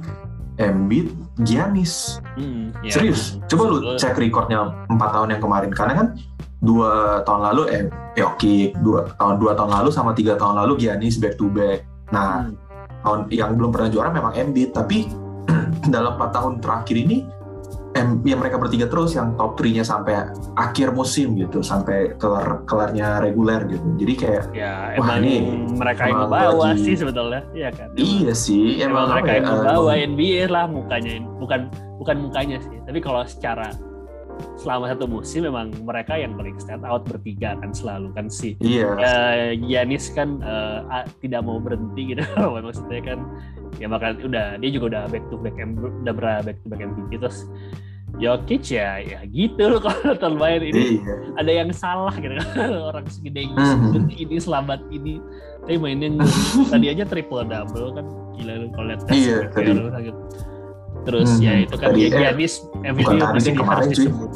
Embiid, 0.57 1.11
Giannis. 1.40 2.23
hmm, 2.35 2.71
ya. 2.81 2.93
Serius, 2.93 3.43
coba 3.45 3.62
lu 3.66 3.76
cek 3.95 4.14
recordnya 4.16 4.71
empat 4.87 5.11
tahun 5.12 5.35
yang 5.35 5.43
kemarin. 5.43 5.71
Karena 5.71 5.95
kan 5.95 6.07
dua 6.61 6.90
tahun 7.23 7.40
lalu, 7.45 7.62
eh 7.69 7.83
Jokic, 8.14 8.78
dua 8.78 9.11
tahun 9.16 9.37
dua 9.37 9.52
tahun 9.52 9.71
lalu 9.75 9.88
sama 9.90 10.14
tiga 10.14 10.35
tahun 10.35 10.54
lalu 10.57 10.78
Giannis 10.78 11.19
back 11.19 11.35
to 11.35 11.50
back. 11.50 11.83
Nah, 12.07 12.47
Hmm, 12.47 12.54
tahun 13.04 13.20
yang 13.28 13.54
belum 13.54 13.70
pernah 13.70 13.88
juara 13.93 14.08
memang 14.10 14.32
Embiid 14.32 14.73
tapi 14.73 15.06
dalam 15.95 16.17
4 16.17 16.36
tahun 16.36 16.52
terakhir 16.64 16.97
ini 16.97 17.28
em, 17.95 18.19
ya 18.26 18.34
mereka 18.34 18.58
bertiga 18.58 18.90
terus 18.90 19.14
yang 19.14 19.38
top 19.38 19.54
3-nya 19.54 19.84
sampai 19.86 20.26
akhir 20.58 20.90
musim 20.93 21.38
gitu 21.38 21.62
sampai 21.62 22.17
kelar 22.19 22.67
kelarnya 22.67 23.23
reguler 23.23 23.62
gitu. 23.71 23.86
Jadi 24.00 24.12
kayak 24.19 24.45
ya 24.50 24.99
Wah, 24.99 25.17
ini 25.19 25.47
mereka 25.78 26.10
yang 26.10 26.26
ngebawa 26.26 26.75
lagi- 26.75 26.82
sih 26.82 26.95
sebetulnya, 26.99 27.43
iya 27.54 27.71
kan. 27.71 27.88
Iya 27.95 28.32
sih 28.34 28.82
emang 28.82 29.06
emang, 29.06 29.08
mereka 29.14 29.30
apa 29.30 29.36
yang 29.36 29.45
ya, 29.45 29.52
membawa 29.54 29.90
eh, 29.95 30.02
NBA 30.10 30.43
lah 30.50 30.64
mukanya 30.67 31.12
bukan 31.38 31.60
bukan 32.02 32.17
mukanya 32.19 32.58
sih. 32.60 32.76
Tapi 32.82 32.99
kalau 32.99 33.23
secara 33.25 33.71
selama 34.54 34.88
satu 34.88 35.04
musim 35.04 35.44
memang 35.44 35.70
mereka 35.80 36.14
yang 36.14 36.34
paling 36.34 36.54
stand 36.56 36.82
out 36.82 37.02
bertiga 37.04 37.54
kan 37.56 37.70
selalu 37.70 38.10
kan 38.12 38.26
si 38.26 38.54
iya. 38.58 38.86
eh, 38.97 39.49
Giannis 39.58 40.10
kan 40.10 40.38
a- 40.42 41.06
tidak 41.18 41.42
mau 41.42 41.58
berhenti 41.58 42.14
gitu. 42.14 42.23
Maksudnya 42.54 43.00
kan 43.04 43.18
ya 43.78 43.86
makan 43.86 44.23
udah 44.23 44.58
dia 44.58 44.70
juga 44.70 44.86
udah 44.90 45.02
back 45.08 45.25
to 45.28 45.36
back 45.36 45.56
M- 45.56 45.75
udah 45.76 46.12
ber 46.12 46.26
back 46.42 46.58
to 46.60 46.66
back 46.66 46.80
MVP 46.80 47.18
terus 47.18 47.47
Jokic 48.14 48.70
ya 48.70 49.02
ya 49.02 49.26
gitu 49.26 49.58
loh 49.66 49.82
kalau 49.84 50.14
nonton 50.14 50.38
main 50.38 50.62
ini. 50.62 51.02
Iya. 51.02 51.14
Ada 51.34 51.50
yang 51.50 51.70
salah 51.75 52.14
gitu. 52.14 52.34
Orang 52.90 53.06
segede 53.10 53.42
ini 53.42 53.58
Mhm. 53.58 53.90
segede 53.90 54.14
ini 54.16 54.36
selamat 54.38 54.80
ini. 54.88 55.18
Tapi 55.66 55.76
mainnya 55.76 56.23
tadi 56.70 56.86
aja 56.88 57.02
triple 57.02 57.42
double 57.42 57.90
kan 57.90 58.06
gila 58.38 58.52
lu 58.60 58.66
kalau 58.70 58.86
lihat 58.90 59.00
Iya, 59.10 59.36
gitu 59.50 60.12
terus 61.04 61.30
Mhm. 61.30 61.40
ya 61.40 61.52
itu 61.60 61.75
kan 61.75 61.86
Tadi, 61.86 62.00
ya 62.00 62.06
eh, 62.06 62.12
Giannis 62.19 62.52
MVP 62.76 62.99
bukan 62.99 63.14
tadi 63.14 63.32
masih 63.34 63.45
deh, 63.45 63.54
kemarin, 63.54 63.76
harus 63.78 63.88
cuy. 63.90 63.97
disebut 64.02 64.30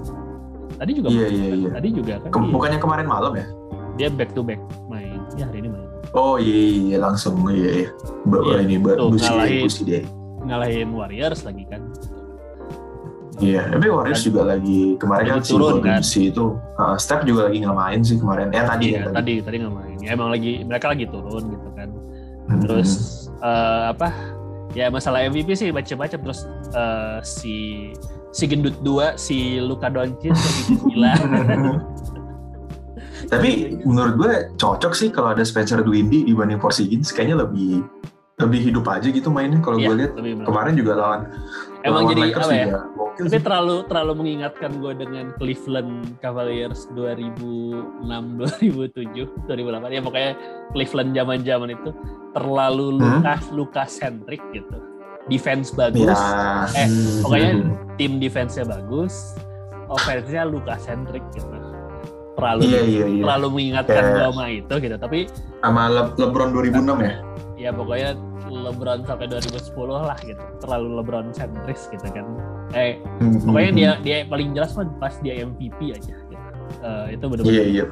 tadi 0.75 0.91
juga 0.93 1.09
iya 1.09 1.27
iya 1.27 1.47
iya 1.55 1.69
tadi 1.73 1.89
juga 1.91 2.13
kan 2.19 2.29
Ke- 2.29 2.39
iya. 2.39 2.51
bukannya 2.51 2.79
kemarin 2.79 3.07
malam 3.07 3.33
ya 3.35 3.47
dia 3.95 4.09
back 4.11 4.31
to 4.31 4.41
back 4.41 4.61
main 4.87 5.19
ya 5.35 5.45
hari 5.45 5.59
ini 5.59 5.69
main 5.69 5.89
oh 6.13 6.37
iya 6.37 6.55
iya, 6.63 6.79
iya 6.85 6.99
langsung 6.99 7.35
iya 7.47 7.71
iya 7.79 7.89
Ba- 8.25 8.45
Iya, 8.45 8.57
ini 8.63 8.77
ba- 8.79 8.95
tuh, 8.95 9.09
busi 9.11 9.27
ngalahin. 9.27 9.63
busi 9.65 9.81
deh 9.83 10.03
ngalahin 10.41 10.89
Warriors 10.91 11.41
lagi 11.43 11.65
kan 11.67 11.83
Iya, 13.39 13.71
tapi 13.71 13.87
Warriors 13.87 14.19
juga 14.21 14.43
lagi 14.45 14.99
kemarin 14.99 15.25
Lagi 15.25 15.33
kan 15.33 15.41
si 15.41 15.53
turun, 15.53 15.79
kan? 15.79 16.03
State 16.03 16.35
itu 16.35 16.45
uh, 16.75 16.99
Steph 16.99 17.23
juga 17.23 17.47
lagi 17.47 17.63
ngemain 17.63 18.01
sih 18.01 18.19
kemarin. 18.19 18.51
Eh 18.51 18.59
tadi 18.61 18.87
iya 18.89 18.99
ya 18.99 19.03
tadi. 19.07 19.15
tadi 19.15 19.35
tadi 19.41 19.57
nggak 19.63 19.75
main 19.79 19.97
ya 19.97 20.11
emang 20.11 20.29
lagi 20.29 20.53
mereka 20.61 20.87
lagi 20.91 21.05
turun 21.07 21.43
gitu 21.47 21.69
kan 21.73 21.89
Hmm. 22.49 22.59
terus 22.59 22.91
eh, 23.39 23.83
apa 23.93 24.09
ya 24.77 24.93
masalah 24.93 25.25
MVP 25.29 25.57
sih 25.57 25.73
baca-baca 25.73 26.17
terus 26.17 26.45
eh, 26.73 27.19
si 27.25 27.57
si 28.33 28.45
gendut 28.45 28.77
dua 28.85 29.17
si 29.17 29.61
Luka 29.61 29.89
Doncic 29.89 30.37
gila. 30.89 31.13
Tapi 33.29 33.83
menurut 33.85 34.15
gue 34.17 34.35
cocok 34.57 34.93
sih 34.97 35.09
kalau 35.13 35.37
ada 35.37 35.45
Spencer 35.45 35.85
Dinwiddie 35.85 36.25
dibanding 36.25 36.57
Porzingis. 36.57 37.13
Kayaknya 37.13 37.45
lebih 37.45 37.85
lebih 38.39 38.61
hidup 38.65 38.87
aja 38.87 39.09
gitu 39.09 39.29
mainnya 39.29 39.59
kalau 39.59 39.77
Iya, 39.77 39.87
gue 39.89 39.95
lihat 39.97 40.13
kemarin 40.45 40.75
juga 40.75 40.93
lawan 40.95 41.21
emang 41.83 41.95
lawan 42.01 42.09
jadi 42.09 42.21
Lakers 42.25 42.39
apa 42.41 42.55
ya 42.55 42.67
juga 42.67 42.81
tapi 43.19 43.29
sih. 43.29 43.43
terlalu 43.43 43.77
terlalu 43.85 44.13
mengingatkan 44.17 44.71
gue 44.79 44.93
dengan 44.95 45.25
Cleveland 45.35 45.91
Cavaliers 46.17 46.81
2006 46.95 47.99
2007 48.79 49.27
2008 49.45 49.51
ya 49.91 50.01
pokoknya 50.01 50.33
Cleveland 50.71 51.11
zaman 51.13 51.39
zaman 51.43 51.69
itu 51.73 51.91
terlalu 52.31 52.87
Hmm? 52.91 53.03
luka 53.19 53.35
luka 53.51 53.85
centric 53.85 54.39
gitu 54.53 54.77
defense 55.27 55.73
bagus 55.73 56.07
Ya. 56.09 56.71
Eh, 56.75 56.87
hmm, 56.87 57.21
pokoknya 57.21 57.51
hmm. 57.53 57.71
tim 57.97 58.13
defense-nya 58.17 58.65
bagus 58.65 59.35
offense-nya 59.89 60.43
luka 60.45 60.79
centric 60.79 61.27
gitu 61.33 61.51
terlalu 62.33 62.61
Iya 62.65 62.81
iya 62.85 63.07
iya. 63.09 63.23
terlalu 63.25 63.47
mengingatkan 63.53 63.99
Kayak- 63.99 64.15
gue 64.15 64.25
sama 64.31 64.45
itu 64.49 64.75
gitu 64.79 64.97
tapi 64.97 65.19
Sama 65.59 65.83
Le- 65.89 66.15
LeBron 66.17 66.49
2006 66.55 67.03
ya. 67.03 67.15
ya 67.59 67.71
pokoknya 67.75 68.11
LeBron 68.49 69.01
sampai 69.03 69.27
2010 69.27 69.73
lah 69.89 70.19
gitu 70.21 70.41
terlalu 70.59 70.89
LeBron 70.97 71.27
centris 71.31 71.87
gitu 71.89 72.07
kan 72.09 72.25
eh 72.71 72.97
Hmm, 73.19 73.39
pokoknya 73.41 73.71
hmm, 73.71 73.79
dia 73.79 73.91
dia 74.01 74.17
paling 74.25 74.53
jelas 74.53 74.73
mah 74.73 74.87
pas 74.99 75.15
dia 75.19 75.41
MVP 75.41 75.91
aja 75.91 76.15
gitu. 76.19 76.47
Eh, 76.79 77.07
itu 77.13 77.25
hmm. 77.25 77.31
benar-benar 77.33 77.55
Iya 77.55 77.65
iya. 77.67 77.87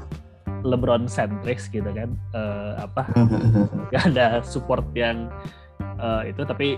LeBron 0.63 1.05
centris 1.07 1.67
gitu 1.67 1.87
kan 1.89 2.11
Eh, 2.31 2.73
apa 2.77 3.03
Hmm, 3.13 3.27
hmm, 3.27 3.51
hmm. 3.55 3.67
gak 3.89 4.03
ada 4.11 4.27
support 4.43 4.85
yang 4.93 5.29
eh, 5.97 6.23
itu 6.29 6.43
tapi 6.43 6.77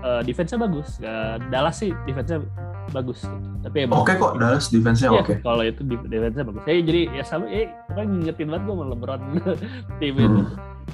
eh, 0.00 0.20
defense-nya 0.22 0.60
bagus 0.60 0.98
Eh, 0.98 1.36
Dallas 1.48 1.76
sih 1.76 1.90
defense-nya 2.04 2.40
bagus 2.88 3.18
gitu. 3.20 3.46
tapi 3.60 3.82
emang 3.82 3.98
Oke 3.98 4.14
kok 4.14 4.38
Dallas 4.38 4.70
defense-nya 4.70 5.10
Iya, 5.10 5.20
oke. 5.20 5.34
kalau 5.42 5.62
itu 5.62 5.82
defense-nya 6.06 6.44
bagus. 6.44 6.62
Ya, 6.64 6.78
jadi 6.80 7.00
ya 7.12 7.24
sama, 7.24 7.50
eh 7.50 7.66
pokoknya 7.90 8.06
ngingetin 8.08 8.46
banget 8.46 8.62
gue 8.62 8.74
sama 8.74 8.84
LeBron 8.86 9.20
tim 9.98 10.14
itu. 10.16 10.40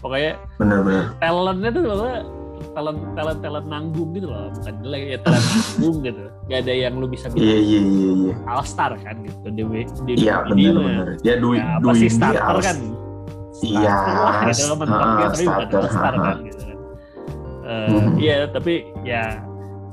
Pokoknya 0.02 0.32
Bener-bener. 0.58 1.04
talentnya 1.16 1.70
tuh 1.70 1.82
pokoknya 1.84 2.18
talent 2.72 3.00
talent 3.12 3.38
talent 3.40 3.66
nanggung 3.66 4.10
gitu 4.12 4.26
loh, 4.26 4.46
bukan 4.52 4.74
jelek 4.82 5.02
ya 5.04 5.18
talent 5.20 5.46
nanggung 5.54 5.96
gitu. 6.00 6.22
Gak 6.44 6.58
ada 6.60 6.72
yang 6.74 6.94
lu 6.94 7.06
bisa 7.06 7.26
Iya 7.28 7.32
bilang 7.32 7.62
iya 7.62 7.80
iya 7.80 8.10
iya. 8.12 8.34
all 8.44 8.64
star 8.64 8.92
kan 8.98 9.14
gitu. 9.22 9.46
Di, 9.46 9.62
di, 10.04 10.12
Iya 10.20 10.34
di- 10.42 10.50
benar 10.50 10.74
mah, 10.74 10.82
benar. 10.84 11.08
Ya 11.22 11.34
Dwi 11.36 11.56
Ya, 11.56 11.64
sih 11.64 11.80
Dwindi 11.80 12.08
starter 12.10 12.56
kan? 12.60 12.76
Iya, 13.62 13.94
gitu 14.48 14.74
mentok 14.74 14.98
tapi 14.98 15.14
bukan 15.14 15.30
starter, 15.38 15.78
all 15.78 15.88
star 15.88 16.14
kan 16.16 16.36
gitu 16.42 16.60
kan. 16.60 16.78
Eh, 17.62 17.88
Mhm. 17.88 18.10
Iya, 18.18 18.34
tapi 18.50 18.74
ya 19.02 19.22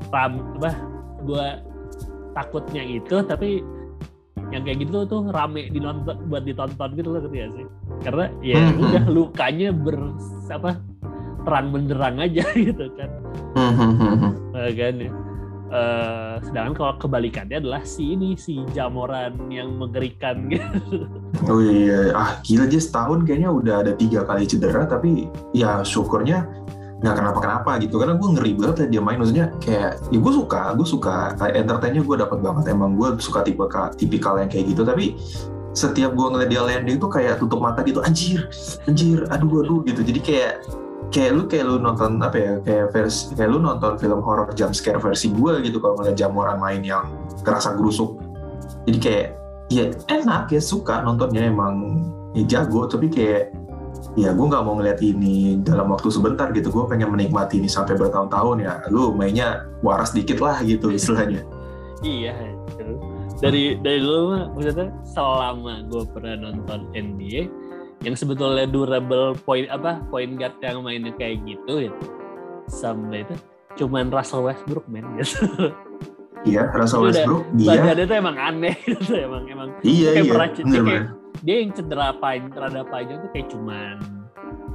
ram 0.09 0.31
apa 0.57 0.71
gua 1.21 1.45
takutnya 2.31 2.81
itu 2.81 3.15
tapi 3.21 3.61
yang 4.49 4.65
kayak 4.65 4.81
gitu 4.81 5.05
tuh 5.05 5.29
rame 5.29 5.69
dinonton 5.69 6.17
buat 6.25 6.41
ditonton 6.41 6.89
gitu 6.95 7.07
loh 7.07 7.21
gak 7.21 7.49
sih? 7.53 7.65
Karena 8.01 8.25
ya 8.39 8.57
Hmm, 8.59 8.79
udah 8.79 9.03
lukanya 9.11 9.69
ber 9.75 9.97
apa 10.49 10.79
terang 11.45 11.67
benderang 11.71 12.15
aja 12.19 12.43
gitu 12.67 12.85
kan. 12.95 13.09
Hmm, 13.55 13.73
hmm, 13.75 13.93
hmm, 13.97 14.15
hmm. 14.19 14.31
makanya 14.53 15.09
Eh, 15.69 16.35
sedangkan 16.49 16.73
kalau 16.73 16.93
kebalikannya 16.97 17.61
adalah 17.61 17.85
si 17.85 18.17
ini 18.17 18.33
si 18.33 18.65
jamoran 18.73 19.37
yang 19.53 19.77
mengerikan 19.77 20.45
gitu. 20.53 21.05
Oh 21.45 21.61
iya, 21.61 22.09
ah 22.17 22.41
gila 22.41 22.65
dia 22.65 22.81
setahun 22.81 23.21
kayaknya 23.21 23.53
udah 23.53 23.75
ada 23.85 23.91
tiga 23.93 24.25
kali 24.25 24.49
cedera 24.49 24.89
tapi 24.89 25.29
ya 25.53 25.85
syukurnya 25.85 26.49
nggak 27.05 27.15
kenapa-kenapa 27.21 27.85
gitu. 27.85 28.01
Karena 28.01 28.17
gue 28.17 28.29
ngeri 28.33 28.51
banget 28.57 28.75
ya 28.81 28.87
dia 28.97 29.01
main. 29.05 29.21
Maksudnya 29.21 29.53
kayak 29.61 30.09
ya 30.09 30.17
gue 30.17 30.33
suka 30.33 30.73
gue 30.73 30.87
suka 30.89 31.37
kayak 31.37 31.53
entertainnya 31.61 32.01
gue 32.01 32.17
dapat 32.17 32.39
banget. 32.41 32.63
Emang 32.73 32.97
gue 32.97 33.09
suka 33.21 33.45
tipe 33.45 33.61
tipikal 33.93 34.41
yang 34.41 34.49
kayak 34.49 34.73
gitu. 34.73 34.81
Tapi 34.81 35.21
setiap 35.73 36.17
gue 36.17 36.27
ngeliat 36.33 36.49
dia 36.49 36.61
landing 36.65 36.97
itu 36.97 37.07
kayak 37.07 37.37
tutup 37.37 37.61
mata 37.61 37.85
gitu 37.85 38.01
anjir 38.01 38.49
anjir 38.89 39.25
aduh 39.29 39.61
aduh 39.65 39.79
gitu. 39.85 40.01
Jadi 40.01 40.19
kayak 40.19 40.53
kayak 41.09 41.31
lu 41.33 41.43
kayak 41.49 41.65
lu 41.65 41.75
nonton 41.81 42.21
apa 42.21 42.37
ya 42.37 42.53
kayak 42.61 42.85
versi 42.93 43.33
kayak 43.33 43.49
lu 43.49 43.59
nonton 43.61 43.97
film 43.97 44.21
horror 44.21 44.49
jump 44.53 44.73
scare 44.77 45.01
versi 45.01 45.33
gue 45.33 45.53
gitu 45.65 45.81
kalau 45.81 45.97
ngeliat 46.01 46.17
jamuran 46.17 46.57
main 46.61 46.81
yang 46.85 47.05
kerasa 47.41 47.73
gerusuk. 47.77 48.17
Jadi 48.85 48.97
kayak 49.01 49.27
ya 49.69 49.93
enak 50.09 50.49
ya 50.49 50.61
suka 50.61 51.01
nontonnya 51.05 51.49
emang 51.49 52.05
ya 52.33 52.45
jago 52.45 52.89
tapi 52.89 53.09
kayak 53.09 53.53
ya 54.17 54.33
gue 54.33 54.45
nggak 54.45 54.63
mau 54.65 54.77
ngeliat 54.77 55.01
ini 55.01 55.61
dalam 55.61 55.89
waktu 55.89 56.09
sebentar 56.13 56.49
gitu. 56.53 56.69
Gue 56.69 56.85
pengen 56.85 57.13
menikmati 57.13 57.61
ini 57.61 57.69
sampai 57.69 57.97
bertahun-tahun 57.97 58.57
ya. 58.61 58.73
Lu 58.93 59.13
mainnya 59.13 59.69
waras 59.81 60.13
dikit 60.13 60.41
lah 60.41 60.61
gitu 60.65 60.93
istilahnya. 60.93 61.45
Iya 61.99 62.31
gitu. 62.79 62.95
Dari 63.39 63.63
dari 63.77 63.99
dulu 63.99 64.19
mah 64.29 64.43
maksudnya 64.51 64.87
selama 65.05 65.73
gue 65.85 66.03
pernah 66.09 66.35
nonton 66.37 66.79
NBA 66.91 67.47
yang 67.99 68.15
sebetulnya 68.15 68.63
durable 68.63 69.35
point 69.37 69.67
apa 69.67 69.99
point 70.07 70.35
guard 70.35 70.55
yang 70.59 70.79
mainnya 70.79 71.11
kayak 71.13 71.39
gitu 71.43 71.87
gitu 71.87 72.05
sampai 72.67 73.23
itu 73.23 73.35
cuman 73.77 74.07
Russell 74.09 74.43
Westbrook 74.43 74.85
men 74.85 75.07
gitu. 75.17 75.71
Iya 76.41 76.71
Russell 76.71 77.03
Westbrook 77.03 77.43
dia 77.53 77.79
badannya 77.79 78.05
tuh 78.05 78.17
emang 78.17 78.37
aneh 78.37 78.75
gitu 78.87 79.11
emang 79.13 79.43
emang. 79.45 79.69
Iya 79.81 80.09
kayak 80.13 80.25
iya 80.25 80.47
c- 80.49 80.63
bener, 80.63 80.83
kayak- 80.83 81.09
dia 81.39 81.55
yang 81.57 81.71
cedera 81.71 82.07
panjang 82.13 82.51
rada 82.51 82.83
panjang 82.83 83.17
tuh 83.19 83.31
kayak 83.31 83.47
cuman 83.47 83.95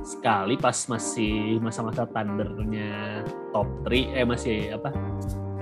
sekali 0.00 0.55
pas 0.57 0.77
masih 0.85 1.57
masa-masa 1.59 2.05
thundernya 2.05 3.24
top 3.50 3.68
3 3.85 4.12
eh 4.14 4.24
masih 4.24 4.57
apa 4.70 4.92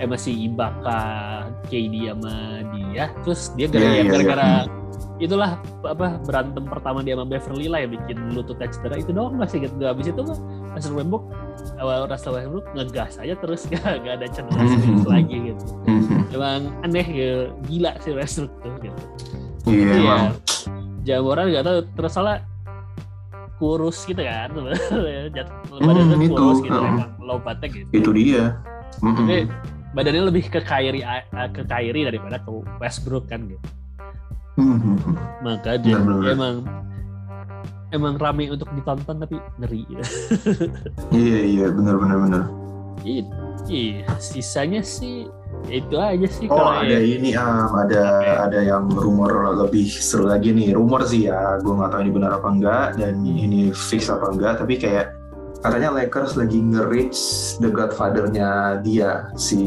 eh 0.02 0.08
masih 0.08 0.34
Ibaka 0.44 1.00
KD 1.64 2.10
sama 2.10 2.34
dia 2.68 3.04
terus 3.22 3.54
dia 3.54 3.66
gara- 3.66 3.78
Iya, 3.80 3.90
yang 3.94 4.02
iya, 4.02 4.12
gara-gara 4.12 4.42
iya. 4.44 4.62
itulah 5.22 5.50
apa 5.84 6.06
berantem 6.20 6.64
pertama 6.66 6.98
dia 7.00 7.14
sama 7.14 7.24
Beverly 7.24 7.66
lah 7.66 7.78
yang 7.78 7.94
bikin 7.94 8.18
lututnya 8.34 8.66
cedera 8.66 8.96
itu 8.96 9.10
doang 9.10 9.38
masih 9.38 9.62
gitu 9.62 9.78
habis 9.80 10.10
itu 10.10 10.18
mah 10.20 10.38
Russell 10.74 10.96
Westbrook 10.96 11.24
awal 11.78 12.00
Russell 12.04 12.34
Westbrook 12.34 12.66
ngegas 12.72 13.14
aja 13.16 13.34
terus 13.36 13.62
gak, 13.70 13.78
gak 14.02 14.14
ada 14.18 14.26
cedera 14.26 14.62
sedikit 14.66 15.06
lagi 15.06 15.36
gitu 15.48 15.64
Mhm. 15.86 16.34
emang 16.34 16.60
aneh 16.82 17.06
gitu 17.06 17.38
gila 17.64 17.92
sih 17.96 18.12
Westbrook 18.12 18.52
tuh 18.58 18.74
gitu 18.80 19.00
iya 19.64 19.86
Iya. 19.86 19.94
emang 19.96 20.24
Jamuran 21.02 21.46
nggak 21.48 21.64
tahu 21.64 21.78
terus 21.94 22.12
salah 22.12 22.36
kurus 23.56 24.02
gitu 24.02 24.18
kan 24.18 24.50
sebenarnya. 24.50 25.22
Jat- 25.36 25.54
Hmm, 25.72 26.18
itu, 26.18 26.30
kurus 26.32 26.58
gitu 26.60 26.74
hmm. 26.74 26.90
emang 26.92 27.10
lompatnya 27.20 27.68
gitu 27.70 27.88
itu 27.92 28.10
dia 28.12 28.44
Mhm. 28.98 29.14
tapi 29.16 29.36
badannya 29.92 30.22
lebih 30.24 30.48
ke 30.48 30.60
Kyrie 30.60 31.00
eh, 31.00 31.22
ke 31.48 31.62
Kyrie 31.62 32.04
daripada 32.04 32.36
ke 32.38 32.50
Westbrook 32.78 33.26
kan 33.26 33.44
gitu 33.46 33.60
Mhm. 34.52 35.16
maka 35.40 35.76
dia 35.76 35.96
benar. 35.96 36.28
emang 36.28 36.54
emang 37.90 38.14
rame 38.16 38.48
untuk 38.48 38.68
ditonton 38.70 39.16
tapi 39.18 39.36
ngeri 39.56 39.80
gitu. 39.86 40.04
iya 41.14 41.40
iya 41.42 41.66
benar 41.68 41.96
benar 41.96 42.18
benar 42.20 42.44
Iya, 43.02 43.24
iya, 43.66 44.04
sisanya 44.16 44.78
sih 44.78 45.26
ya 45.64 45.74
itu 45.74 45.96
aja 45.96 46.28
sih 46.28 46.46
Oh 46.46 46.54
kalau 46.54 46.72
ada 46.78 46.92
ya- 46.92 47.02
ini 47.02 47.32
am 47.32 47.72
ada 47.74 48.04
ada 48.42 48.58
yang 48.60 48.86
rumor 48.86 49.32
lebih 49.56 49.88
seru 49.88 50.24
lagi 50.24 50.52
nih 50.52 50.70
rumor 50.72 51.02
sih 51.02 51.26
ya 51.26 51.56
gue 51.58 51.72
nggak 51.72 51.90
tahu 51.90 52.00
ini 52.00 52.12
benar 52.12 52.36
apa 52.36 52.48
enggak 52.48 52.86
dan 52.94 53.14
ini 53.18 53.60
fix 53.72 54.06
apa 54.06 54.28
enggak 54.28 54.60
tapi 54.60 54.76
kayak 54.76 55.10
katanya 55.62 55.88
Lakers 55.92 56.34
lagi 56.34 56.58
nge-reach 56.60 57.18
the 57.56 57.68
godfather-nya 57.68 58.48
dia 58.80 59.30
si 59.34 59.58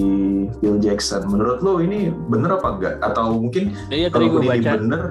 Phil 0.58 0.77
Jackson. 0.77 1.23
Menurut 1.25 1.60
lo 1.60 1.79
ini 1.79 2.12
bener 2.27 2.53
apa 2.53 2.67
enggak? 2.69 2.95
Atau 3.01 3.39
mungkin 3.39 3.71
Iya 3.88 4.08
gue 4.08 4.13
kalaupun 4.13 4.41
ini 4.41 4.49
baca. 4.51 4.71
bener 4.75 5.01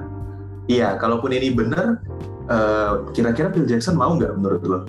iya 0.65 0.89
kalaupun 0.95 1.31
ini 1.31 1.49
bener 1.51 1.99
eh, 2.45 2.91
kira-kira 3.11 3.49
Phil 3.49 3.65
Jackson 3.65 3.93
mau 3.93 4.13
nggak 4.13 4.33
menurut 4.35 4.61
lo? 4.63 4.79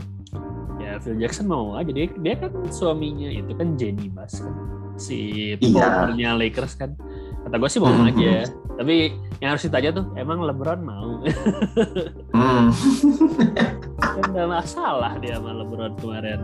Ya 0.76 0.96
Phil 0.98 1.16
Jackson 1.16 1.46
mau 1.46 1.74
aja. 1.74 1.88
Dia 1.88 2.12
dia 2.12 2.35
kan 2.37 2.52
suaminya 2.68 3.28
itu 3.28 3.52
kan 3.52 3.74
Jenny 3.74 4.06
Bass 4.06 4.38
kan? 4.38 4.52
Si 4.96 5.52
Iya. 5.56 6.06
ownernya 6.06 6.37
Lakers 6.37 6.76
kan? 6.76 6.92
Kata 7.42 7.56
gue 7.56 7.68
sih 7.68 7.80
mau 7.80 7.88
Mhm. 7.90 8.09
aja. 8.11 8.32
Tapi 8.76 9.09
yang 9.38 9.50
harus 9.50 9.64
ditanya 9.64 9.90
tuh 9.94 10.04
emang 10.14 10.40
LeBron 10.42 10.80
mau? 10.80 11.20
Hmm. 12.37 12.68
kan 14.37 14.44
gak 14.44 14.51
masalah 14.61 15.12
dia 15.16 15.40
sama 15.40 15.51
LeBron 15.57 15.92
kemarin. 15.96 16.40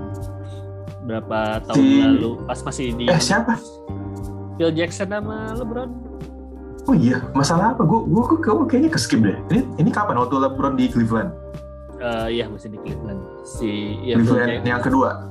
Berapa 1.05 1.61
tahun 1.68 1.76
Si- 1.76 2.00
lalu 2.00 2.31
pas 2.48 2.59
masih 2.64 2.87
di 2.96 3.05
eh 3.05 3.20
siapa? 3.20 3.61
Phil 4.57 4.72
Jackson 4.72 5.12
sama 5.12 5.52
LeBron. 5.61 5.90
Oh 6.88 6.96
iya 6.96 7.20
masalah 7.37 7.76
apa? 7.76 7.85
Gue 7.85 8.00
gue 8.09 8.22
gue 8.40 8.66
kayaknya 8.66 8.90
ke 8.90 8.98
skip 8.98 9.20
deh. 9.20 9.37
Ini 9.52 9.61
ini 9.76 9.90
kapan? 9.92 10.16
Waktu 10.18 10.35
LeBron 10.40 10.74
di 10.74 10.88
Cleveland? 10.88 11.31
Eh 12.00 12.40
iya 12.40 12.48
masih 12.48 12.72
di 12.72 12.78
Cleveland. 12.81 13.20
Si 13.44 14.00
ya 14.02 14.16
Cleveland 14.16 14.64
yang 14.64 14.83
kedua? 14.83 15.28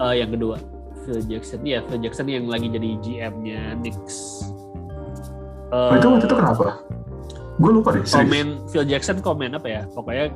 Eh, 0.00 0.14
yang 0.24 0.32
kedua. 0.32 0.56
Phil 1.04 1.20
Jackson 1.28 1.60
ya 1.64 1.80
Phil 1.86 2.00
Jackson 2.00 2.26
yang 2.28 2.48
lagi 2.48 2.68
jadi 2.68 2.96
GM-nya 3.00 3.76
Knicks. 3.78 4.48
Oh, 5.70 5.94
itu 5.94 6.06
waktu 6.08 6.26
itu 6.26 6.34
kenapa? 6.34 6.82
Gue 7.60 7.70
lupa 7.70 7.92
deh. 7.94 8.02
serius. 8.02 8.16
komen 8.16 8.46
Phil 8.72 8.84
Jackson 8.88 9.16
komen 9.22 9.54
apa 9.54 9.68
ya? 9.68 9.82
Pokoknya 9.92 10.34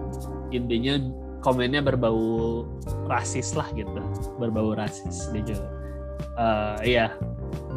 intinya 0.51 0.99
komennya 1.41 1.85
berbau 1.85 2.65
rasis 3.07 3.53
lah 3.53 3.69
gitu 3.73 3.89
berbau 4.41 4.73
rasis 4.77 5.29
dia 5.33 5.45
juga 5.45 5.67
Eh, 6.35 6.99
iya 6.99 7.15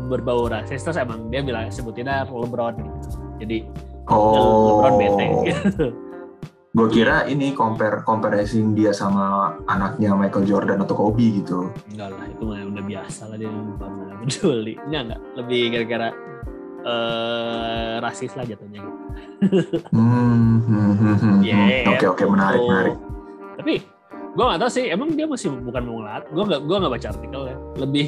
berbau 0.10 0.50
rasis 0.50 0.82
terus 0.82 0.98
emang 0.98 1.30
dia 1.30 1.42
bilang 1.46 1.70
sebutinnya 1.70 2.26
LeBron 2.26 2.74
gitu. 2.78 3.10
jadi 3.42 3.58
Oh. 4.08 4.80
LeBron 4.80 4.94
bete 4.98 5.26
gitu. 5.52 5.86
Gue 6.78 6.88
kira 6.94 7.26
ini 7.26 7.58
compare 7.58 8.06
comparison 8.06 8.78
dia 8.78 8.94
sama 8.94 9.58
anaknya 9.66 10.14
Michael 10.14 10.46
Jordan 10.46 10.80
atau 10.86 10.94
Kobe 10.96 11.42
gitu. 11.42 11.74
enggak 11.92 12.14
lah 12.14 12.26
itu 12.30 12.44
mah 12.46 12.62
udah 12.62 12.84
biasa 12.86 13.22
lah 13.34 13.38
dia 13.38 13.50
lupa 13.50 13.86
peduli 14.22 14.74
enggak 14.86 15.02
enggak 15.10 15.22
lebih 15.38 15.62
gara-gara 15.74 16.10
eh 16.86 17.96
rasis 18.02 18.34
lah 18.38 18.46
jatuhnya 18.46 18.80
gitu. 18.82 18.98
Yeah. 21.44 21.90
Oke 21.94 22.06
oke 22.06 22.24
menarik 22.28 22.60
Oh. 22.62 22.70
menarik. 22.70 22.96
Tapi 23.58 23.76
gue 24.38 24.46
nggak 24.46 24.60
tahu 24.62 24.72
sih, 24.72 24.86
emang 24.94 25.10
dia 25.18 25.26
masih 25.26 25.50
bukan 25.50 25.82
mau 25.82 25.98
ngelatih. 26.04 26.30
Gue 26.30 26.44
nggak 26.46 26.62
gue 26.70 26.78
nggak 26.78 26.94
baca 26.94 27.08
artikel 27.10 27.42
ya. 27.50 27.58
Lebih 27.82 28.08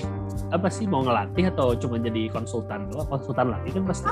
apa 0.54 0.68
sih 0.70 0.86
mau 0.86 1.02
ngelatih 1.02 1.46
atau 1.50 1.74
cuma 1.74 1.96
jadi 1.98 2.30
konsultan 2.30 2.90
doang? 2.94 3.08
Konsultan 3.10 3.50
latih 3.50 3.72
kan 3.82 3.84
pasti. 3.90 4.10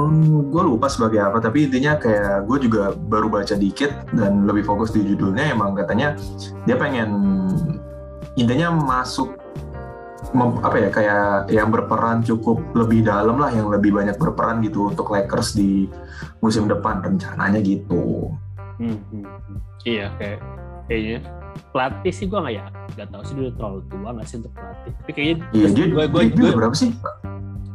Hmm, 0.00 0.48
gue 0.48 0.62
lupa 0.64 0.88
sebagai 0.88 1.20
apa 1.20 1.44
tapi 1.44 1.68
intinya 1.68 1.98
kayak 1.98 2.48
gue 2.48 2.64
juga 2.64 2.96
baru 2.96 3.28
baca 3.28 3.52
dikit 3.52 3.92
dan 4.16 4.48
lebih 4.48 4.64
fokus 4.64 4.96
di 4.96 5.04
judulnya 5.04 5.52
emang 5.52 5.76
katanya 5.76 6.16
dia 6.64 6.78
pengen 6.80 7.10
intinya 8.40 8.72
masuk 8.72 9.36
mem- 10.30 10.60
apa 10.60 10.76
ya 10.76 10.88
kayak 10.88 11.22
yang 11.48 11.68
berperan 11.68 12.20
cukup 12.20 12.60
lebih 12.74 13.02
dalam 13.02 13.36
lah 13.36 13.48
yang 13.48 13.66
lebih 13.66 13.90
banyak 13.90 14.14
berperan 14.14 14.60
gitu 14.60 14.88
untuk 14.88 15.08
Lakers 15.08 15.52
di 15.52 15.88
musim 16.38 16.64
depan 16.64 17.00
rencananya 17.00 17.58
gitu. 17.58 18.30
Hmm, 18.76 19.00
hmm, 19.10 19.24
hmm. 19.24 19.58
Iya 19.82 20.06
kayak 20.16 20.38
kayaknya 20.86 21.18
pelatih 21.70 22.12
sih 22.12 22.26
gue 22.26 22.38
nggak 22.38 22.54
ya 22.54 22.66
nggak 22.90 23.08
tahu 23.08 23.22
sih 23.22 23.32
dia 23.32 23.42
udah 23.42 23.54
terlalu 23.56 23.80
tua 23.86 24.08
nggak 24.10 24.26
sih 24.26 24.36
untuk 24.38 24.52
pelatih. 24.52 24.92
Tapi 24.94 25.10
kayaknya 25.10 25.34
Iya 25.50 25.68
dia, 25.70 25.84
gue 25.86 26.04
gue 26.06 26.22
dia, 26.26 26.36
dia 26.42 26.52
berapa 26.52 26.74
sih? 26.74 26.90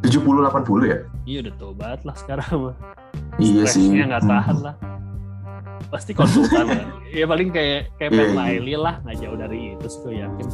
70-80 0.01 0.85
ya? 0.85 0.97
iya 1.25 1.37
udah 1.41 1.53
tua 1.55 1.71
banget 1.73 2.01
lah 2.03 2.15
sekarang 2.15 2.49
mah. 2.61 2.75
Iya 3.35 3.63
sih. 3.65 3.89
Nggak 3.89 4.21
tahan 4.23 4.57
lah. 4.61 4.75
Pasti 5.87 6.11
konsultan 6.13 6.65
kan. 6.71 6.85
Ya 7.09 7.25
paling 7.25 7.49
kayak 7.49 7.89
kayak 7.95 8.11
Iya, 8.11 8.19
Pat 8.19 8.27
iya. 8.27 8.37
Riley 8.53 8.75
lah 8.75 8.95
nggak 9.01 9.17
jauh 9.17 9.33
dari 9.35 9.59
itu 9.73 9.85
sih 9.87 9.99
gue 10.03 10.13
yakin. 10.19 10.47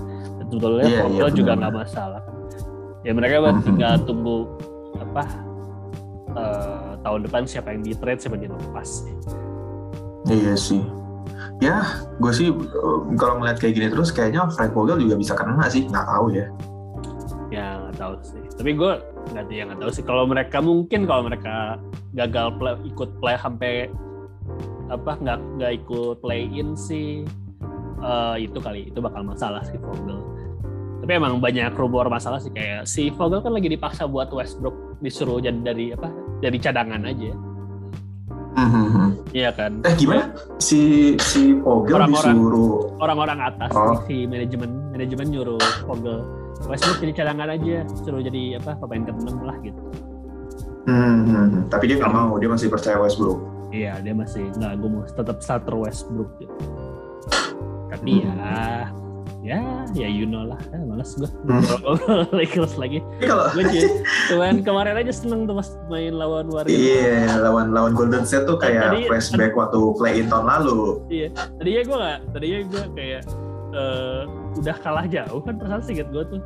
Sebetulnya 0.52 0.84
Iya, 0.86 1.00
Porto 1.08 1.16
iya, 1.16 1.32
juga 1.32 1.52
benar. 1.56 1.60
nggak 1.64 1.74
masalah. 1.88 2.22
Ya 3.02 3.12
mereka 3.18 3.36
tinggal 3.66 3.94
tunggu 4.04 4.38
apa 5.00 5.24
eh, 6.38 6.92
tahun 7.02 7.20
depan 7.26 7.42
siapa 7.48 7.74
yang 7.74 7.82
di 7.82 7.96
trade 7.96 8.20
siapa 8.20 8.36
yang 8.38 8.52
dilepas. 8.52 9.08
Iya 10.28 10.54
sih. 10.60 10.84
Ya, 11.64 11.82
gue 12.20 12.34
sih 12.36 12.52
eh, 12.52 13.00
kalau 13.16 13.40
ngeliat 13.42 13.58
kayak 13.58 13.74
gini 13.80 13.88
terus 13.90 14.12
kayaknya 14.12 14.46
Frank 14.54 14.76
Vogel 14.76 15.02
juga 15.02 15.16
bisa 15.18 15.34
kena 15.34 15.66
sih, 15.72 15.88
nggak 15.88 16.06
tahu 16.06 16.26
ya. 16.36 16.46
Ya 17.50 17.80
nggak 17.80 17.96
tahu 17.98 18.14
sih. 18.22 18.44
Tapi 18.60 18.72
gue 18.76 18.92
nggak 19.34 19.46
ya 19.50 19.64
nggak 19.72 19.80
tahu 19.82 19.92
sih. 19.96 20.04
Kalau 20.04 20.24
mereka 20.28 20.58
mungkin 20.62 21.08
kalau 21.08 21.26
mereka 21.26 21.80
gagal 22.12 22.60
play, 22.60 22.76
ikut 22.86 23.10
play 23.24 23.36
sampai 23.40 23.74
apa 24.92 25.16
nggak 25.16 25.40
nggak 25.56 25.72
ikut 25.84 26.20
play 26.20 26.52
in 26.52 26.76
sih 26.76 27.24
uh, 28.04 28.36
itu 28.36 28.60
kali 28.60 28.92
itu 28.92 29.00
bakal 29.00 29.24
masalah 29.24 29.64
sih 29.64 29.80
Vogel 29.80 30.20
tapi 31.02 31.12
emang 31.12 31.38
banyak 31.38 31.74
rumor 31.74 32.08
masalah 32.08 32.38
sih 32.38 32.50
kayak 32.50 32.86
si 32.86 33.10
Vogel 33.10 33.40
kan 33.40 33.52
lagi 33.52 33.68
dipaksa 33.68 34.06
buat 34.06 34.30
Westbrook 34.30 34.74
disuruh 35.00 35.38
jadi 35.38 35.58
dari 35.58 35.86
apa 35.90 36.10
dari 36.38 36.58
cadangan 36.58 37.02
aja 37.04 37.34
Mhm. 38.52 39.32
Iya 39.32 39.50
kan 39.50 39.80
Eh 39.82 39.96
gimana? 39.96 40.28
Si 40.58 40.80
si 41.18 41.56
Vogel 41.56 41.96
Orang-orang. 41.96 42.36
disuruh 42.36 43.00
orang-orang 43.00 43.40
atas 43.42 43.72
Oh. 43.72 43.96
si 44.04 44.28
manajemen 44.28 44.68
manajemen 44.92 45.28
nyuruh 45.30 45.56
Vogel 45.82 46.20
Westbrook 46.62 47.00
jadi 47.00 47.14
cadangan 47.16 47.48
aja 47.50 47.88
suruh 47.98 48.20
jadi 48.20 48.60
apa 48.60 48.76
pemain 48.78 49.02
keenam 49.02 49.40
lah 49.42 49.56
gitu 49.58 49.82
Hmm, 50.82 51.70
tapi 51.70 51.86
dia 51.86 51.96
nggak 51.96 52.10
mau, 52.10 52.36
dia 52.36 52.50
masih 52.50 52.66
percaya 52.68 52.98
Westbrook. 52.98 53.40
iya 53.72 53.96
dia 53.98 54.12
masih 54.12 54.50
nggak 54.52 54.74
gue 54.76 54.90
mau 54.90 55.04
tetap 55.06 55.38
starter 55.40 55.76
Westbrook 55.78 56.30
gitu 56.38 56.56
tapi 57.88 58.20
Hmm. 58.20 58.36
ya 58.36 58.92
ya 59.42 59.58
ya 59.92 60.06
you 60.06 60.24
know 60.24 60.46
lah 60.46 60.62
eh, 60.70 60.78
males 60.80 61.14
gue 61.14 61.26
Hmm. 61.42 61.66
Lakers 62.32 62.78
lagi 62.78 63.02
gue 63.18 63.64
cuman 64.30 64.62
kemarin 64.62 64.96
aja 64.96 65.10
seneng 65.12 65.44
tuh 65.44 65.58
pas 65.58 65.70
main 65.88 66.14
lawan 66.14 66.46
Warriors 66.48 66.70
iya 66.72 67.36
lawan 67.38 67.72
lawan 67.72 67.92
Golden 67.92 68.22
State 68.22 68.46
tuh 68.46 68.56
kayak 68.56 68.94
Tadi- 68.94 69.08
flashback 69.08 69.54
waktu 69.54 69.78
play 69.96 70.14
in 70.16 70.28
tahun 70.28 70.46
lalu. 70.46 71.02
Iya, 71.08 71.28
tadinya 71.56 71.82
gue 71.82 71.98
nggak, 71.98 72.20
tadinya 72.30 72.60
gue 72.64 72.84
kayak 72.94 73.22
eh, 73.72 74.22
udah 74.54 74.76
kalah 74.78 75.06
jauh 75.06 75.40
kan 75.40 75.54
perasaan 75.56 75.82
singkat 75.82 76.08
gue 76.10 76.24
tuh, 76.28 76.40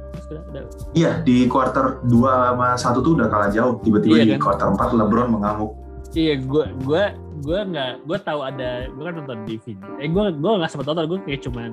Iya 0.93 1.19
di 1.21 1.45
quarter 1.45 1.99
2 2.01 2.15
sama 2.15 2.67
1 2.75 3.01
tuh 3.01 3.13
udah 3.13 3.27
kalah 3.27 3.49
jauh. 3.49 3.81
Tiba-tiba 3.81 4.15
Iya 4.15 4.23
di 4.23 4.34
kan? 4.34 4.41
quarter 4.41 4.67
4 4.71 4.95
LeBron 4.95 5.29
mengamuk. 5.31 5.73
iya 6.13 6.38
gue 6.38 6.63
gue 6.79 7.03
gue 7.41 7.60
nggak, 7.65 8.08
gue 8.08 8.17
tahu 8.21 8.39
ada, 8.39 8.88
gue 8.88 9.03
kan 9.03 9.13
nonton 9.13 9.43
di 9.43 9.60
video, 9.60 9.84
eh 9.99 10.08
gue 10.08 10.23
gue 10.31 10.51
nggak 10.55 10.71
sempet 10.71 10.88
nonton, 10.88 11.05
gue 11.05 11.19
kayak 11.25 11.41
cuman 11.43 11.71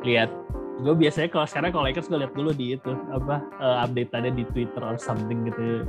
lihat, 0.00 0.30
gue 0.76 0.90
biasanya 0.92 1.28
kalau 1.28 1.44
sekarang 1.44 1.70
kalau 1.70 1.84
Lakers 1.84 2.06
gue 2.06 2.18
lihat 2.18 2.32
dulu 2.32 2.50
di 2.50 2.74
itu 2.74 2.92
apa 3.08 3.38
eh, 3.56 3.76
update 3.80 4.10
ada 4.12 4.28
di 4.28 4.42
Twitter 4.44 4.80
or 4.80 4.96
something 4.96 5.44
gitu, 5.44 5.86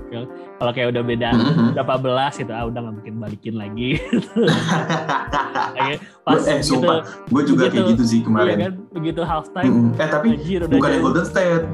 Kalau- 0.55 0.71
kayak 0.71 0.91
udah 0.91 1.03
beda 1.03 1.29
Mhm. 1.31 1.67
berapa 1.73 1.93
belas 1.97 2.33
gitu, 2.35 2.49
ah 2.49 2.63
udah 2.63 2.79
nggak 2.79 2.95
mungkin 2.95 3.13
balikin 3.17 3.55
lagi, 3.55 3.89
Kayak 5.75 5.99
pas 6.21 6.39
eh, 6.41 6.59
gitu, 6.59 6.79
sumpah, 6.79 7.01
Gue 7.27 7.41
juga 7.43 7.65
Begitu. 7.65 7.73
kayak 7.75 7.85
gitu 7.91 8.03
sih 8.03 8.17
iya 8.17 8.25
kemarin. 8.25 8.55
kan, 8.57 8.73
begitu 8.91 9.21
halftime, 9.21 9.65
Mm-mm. 9.67 9.89
Eh 9.95 10.07
tapi 10.07 10.27
anjir 10.33 10.61
bukan 10.65 10.89
yang. 10.89 11.03
Golden 11.03 11.25
State. 11.25 11.65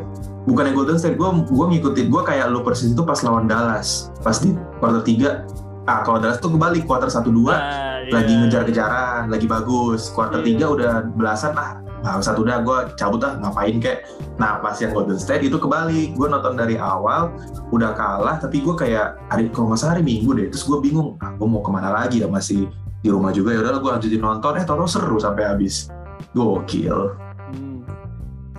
Bukan 0.42 0.64
yang 0.64 0.76
Golden 0.76 0.98
State. 0.98 1.16
Gue 1.16 1.30
gue 1.46 1.66
ngikutin. 1.70 2.06
Gue 2.08 2.22
kayak 2.24 2.46
lu 2.48 2.60
persis 2.62 2.90
itu 2.90 3.04
pas 3.04 3.20
lawan 3.22 3.46
Dallas. 3.46 4.10
Pas 4.20 4.34
di 4.36 4.50
quarter 4.80 5.04
3. 5.04 5.46
Ah 5.84 6.02
kalau 6.02 6.18
Dallas 6.18 6.38
tuh 6.38 6.50
kebalik 6.50 6.84
quarter 6.84 7.08
1-2 7.08 7.50
Ah, 7.50 7.60
iya. 8.00 8.10
lagi 8.12 8.34
ngejar-kejaran, 8.36 9.22
lagi 9.28 9.46
bagus. 9.46 10.10
Quarter 10.10 10.42
Iya. 10.42 10.66
3 10.66 10.76
udah 10.76 10.92
belasan 11.12 11.54
ah 11.54 11.78
Nah, 12.02 12.18
satu 12.18 12.42
udah 12.42 12.66
gue 12.66 12.78
cabut 12.98 13.22
ah 13.22 13.38
ngapain 13.38 13.78
kek. 13.78 14.10
Nah 14.42 14.58
pas 14.58 14.74
yang 14.82 14.90
Golden 14.90 15.22
State 15.22 15.46
itu 15.46 15.58
kebalik. 15.62 16.18
Gue 16.18 16.26
nonton 16.26 16.58
dari 16.58 16.76
awal 16.82 17.30
udah 17.70 17.94
kalah, 17.94 18.42
tapi 18.42 18.66
gue 18.66 18.74
kayak 18.74 19.22
hari 19.30 19.54
kalau 19.54 19.70
nggak 19.70 19.80
salah 19.80 19.94
hari 19.98 20.04
Minggu 20.06 20.34
deh. 20.34 20.50
Terus 20.50 20.66
gue 20.66 20.78
bingung, 20.82 21.22
ah 21.22 21.34
gue 21.38 21.48
mau 21.48 21.62
ke 21.62 21.70
mana 21.70 21.94
lagi 21.94 22.26
ya 22.26 22.28
masih 22.28 22.66
di 23.02 23.10
rumah 23.10 23.30
juga 23.30 23.54
ya 23.54 23.62
udah 23.62 23.78
gue 23.78 23.92
lanjutin 24.02 24.22
nonton. 24.22 24.58
Eh 24.58 24.66
tau 24.66 24.82
seru 24.90 25.22
sampai 25.22 25.46
habis. 25.46 25.94
Gokil. 26.34 26.98
Hmm. 27.54 27.86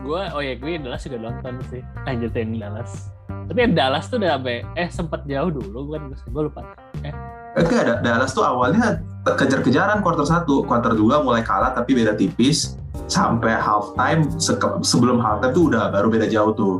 Gue, 0.03 0.23
oh 0.35 0.43
ya 0.43 0.55
gue 0.59 0.79
Dallas 0.79 1.03
juga 1.03 1.19
nonton 1.31 1.59
sih. 1.71 1.83
Yang 2.07 2.31
Dallas. 2.63 2.91
Tapi 3.27 3.59
yang 3.59 3.75
Dallas 3.75 4.07
tuh 4.07 4.23
udah 4.23 4.39
sampai, 4.39 4.63
eh 4.79 4.89
sempat 4.91 5.27
jauh 5.27 5.51
dulu 5.51 5.95
kan, 5.95 6.11
gue 6.11 6.43
lupa. 6.47 6.63
Eh, 7.03 7.15
Enggak 7.53 7.81
ada 7.85 7.95
Dallas 8.01 8.33
tuh 8.33 8.47
awalnya 8.47 9.03
kejar-kejaran 9.23 10.01
quarter 10.01 10.25
1, 10.25 10.49
quarter 10.65 10.93
2 10.97 11.21
mulai 11.21 11.45
kalah 11.45 11.71
tapi 11.77 11.93
beda 11.95 12.17
tipis 12.17 12.81
sampai 13.07 13.53
halftime 13.53 14.29
seke- 14.37 14.81
sebelum 14.81 15.17
halftime 15.17 15.53
tuh 15.53 15.65
udah 15.69 15.89
baru 15.89 16.09
beda 16.09 16.27
jauh 16.27 16.53
tuh. 16.53 16.75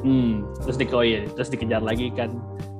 Hmm. 0.00 0.44
Terus 0.62 0.76
di, 0.76 0.84
oh 0.90 1.00
iya, 1.00 1.24
terus 1.28 1.48
dikejar 1.48 1.80
lagi 1.80 2.10
kan. 2.10 2.32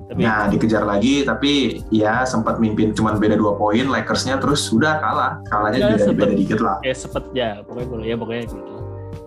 Tapi 0.05 0.21
Nah, 0.21 0.47
dikejar 0.47 0.85
lagi 0.85 1.25
tapi 1.25 1.53
ya 1.89 2.23
sempat 2.23 2.61
mimpin 2.61 2.93
cuman 2.93 3.17
beda 3.17 3.35
dua 3.35 3.57
poin 3.57 3.89
Lakersnya 3.89 4.37
terus 4.37 4.69
udah 4.69 5.01
kalah. 5.01 5.33
Kalahnya 5.47 5.79
Ya, 5.79 5.89
beda, 5.91 6.05
sempet. 6.05 6.21
beda 6.21 6.35
dikit 6.35 6.59
lah. 6.61 6.77
kayak 6.79 6.99
sempet 6.99 7.25
ya, 7.33 7.49
pokoknya 7.63 8.05
ya 8.05 8.15
pokoknya 8.15 8.43
gitu. 8.47 8.63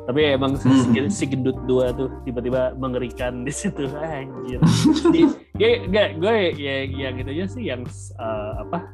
Tapi 0.08 0.20
emang 0.32 0.56
si, 0.56 0.70
Hmm. 0.70 1.10
si- 1.10 1.28
gendut 1.28 1.58
dua 1.66 1.92
tuh 1.92 2.08
tiba-tiba 2.24 2.72
mengerikan 2.78 3.42
di 3.42 3.52
situ 3.52 3.90
anjir. 3.98 4.62
Di, 5.10 5.26
ya, 5.58 5.84
enggak, 5.84 6.08
gue 6.18 6.36
ya 6.56 6.76
yang 6.86 7.18
gitu 7.18 7.30
aja 7.34 7.46
sih 7.50 7.64
yang 7.66 7.82
eh, 8.16 8.52
apa? 8.58 8.88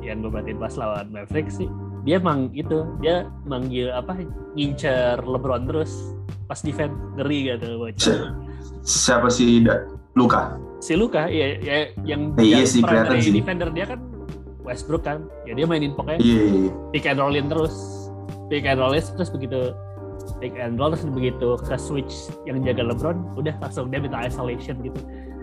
Yang 0.00 0.16
gue 0.24 0.30
perhatiin 0.32 0.58
pas 0.58 0.74
lawan 0.74 1.06
Mavericks 1.12 1.60
sih. 1.60 1.68
Dia 2.00 2.16
emang 2.16 2.48
itu, 2.50 2.80
dia 2.98 3.16
manggil 3.44 3.90
apa? 3.90 4.16
Ngincer 4.52 5.20
LeBron 5.20 5.64
terus 5.64 5.92
pas 6.44 6.58
defense 6.58 6.90
ngeri 7.14 7.38
gitu 7.48 7.78
bocah. 7.78 7.98
Si- 8.00 8.22
Siapa 8.80 9.28
sih 9.28 9.60
Da- 9.60 9.84
Luka? 10.12 10.56
Si 10.78 10.94
Luka 10.94 11.28
ya, 11.28 11.54
ya 11.56 11.76
yang 12.02 12.32
Eh, 12.34 12.50
iya 12.50 12.64
sih, 12.64 12.80
kelihatan 12.80 13.20
sih. 13.20 13.30
defender 13.30 13.68
dia 13.70 13.84
kan 13.86 14.00
Westbrook 14.60 15.02
kan. 15.02 15.28
Ya 15.44 15.52
dia 15.52 15.64
mainin 15.64 15.92
pokoknya 15.92 16.18
Iya. 16.18 16.40
iya, 16.40 16.44
iya. 16.58 16.72
pick 16.90 17.04
and 17.04 17.18
rollin 17.18 17.46
terus 17.46 17.74
pick 18.48 18.64
and 18.64 18.78
rollin 18.78 19.04
terus 19.04 19.28
begitu 19.28 19.60
pick 20.36 20.54
and 20.54 20.74
roll 20.74 20.90
terus 20.90 21.04
begitu 21.06 21.48
ke 21.58 21.76
switch 21.76 22.14
yang 22.42 22.60
jaga 22.60 22.82
LeBron 22.82 23.16
udah 23.34 23.54
langsung 23.58 23.88
dia 23.88 24.00
minta 24.00 24.18
isolation 24.18 24.80
gitu 24.80 24.96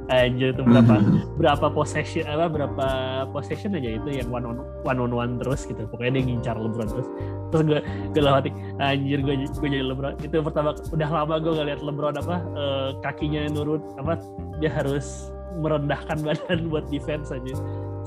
anjir 0.08 0.56
itu 0.56 0.64
berapa 0.64 0.96
berapa 1.36 1.68
possession 1.72 2.24
apa 2.28 2.48
berapa 2.48 2.88
possession 3.36 3.76
aja 3.76 4.00
itu 4.00 4.10
yang 4.24 4.32
one 4.32 4.48
on 4.48 4.58
one 4.88 5.00
on 5.04 5.12
one 5.12 5.32
terus 5.40 5.68
gitu. 5.68 5.84
Pokoknya 5.92 6.20
dia 6.20 6.24
ngincar 6.32 6.56
LeBron 6.56 6.88
terus. 6.88 7.08
Terus 7.52 7.62
gue 7.68 7.80
gue 8.16 8.22
dalam 8.24 8.40
hati 8.40 8.52
anjir 8.80 9.20
gue 9.20 9.36
gue 9.48 9.70
jadi 9.70 9.86
LeBron. 9.86 10.16
Itu 10.24 10.40
pertama 10.40 10.72
udah 10.74 11.10
lama 11.12 11.36
gue 11.44 11.52
gak 11.56 11.68
lihat 11.68 11.82
LeBron 11.84 12.16
apa 12.20 12.36
eh, 12.56 12.90
kakinya 13.04 13.42
nurut 13.52 13.84
apa 14.00 14.20
dia 14.64 14.72
harus 14.72 15.30
merendahkan 15.60 16.22
badan 16.24 16.60
buat 16.72 16.88
defense 16.88 17.32
aja. 17.36 17.56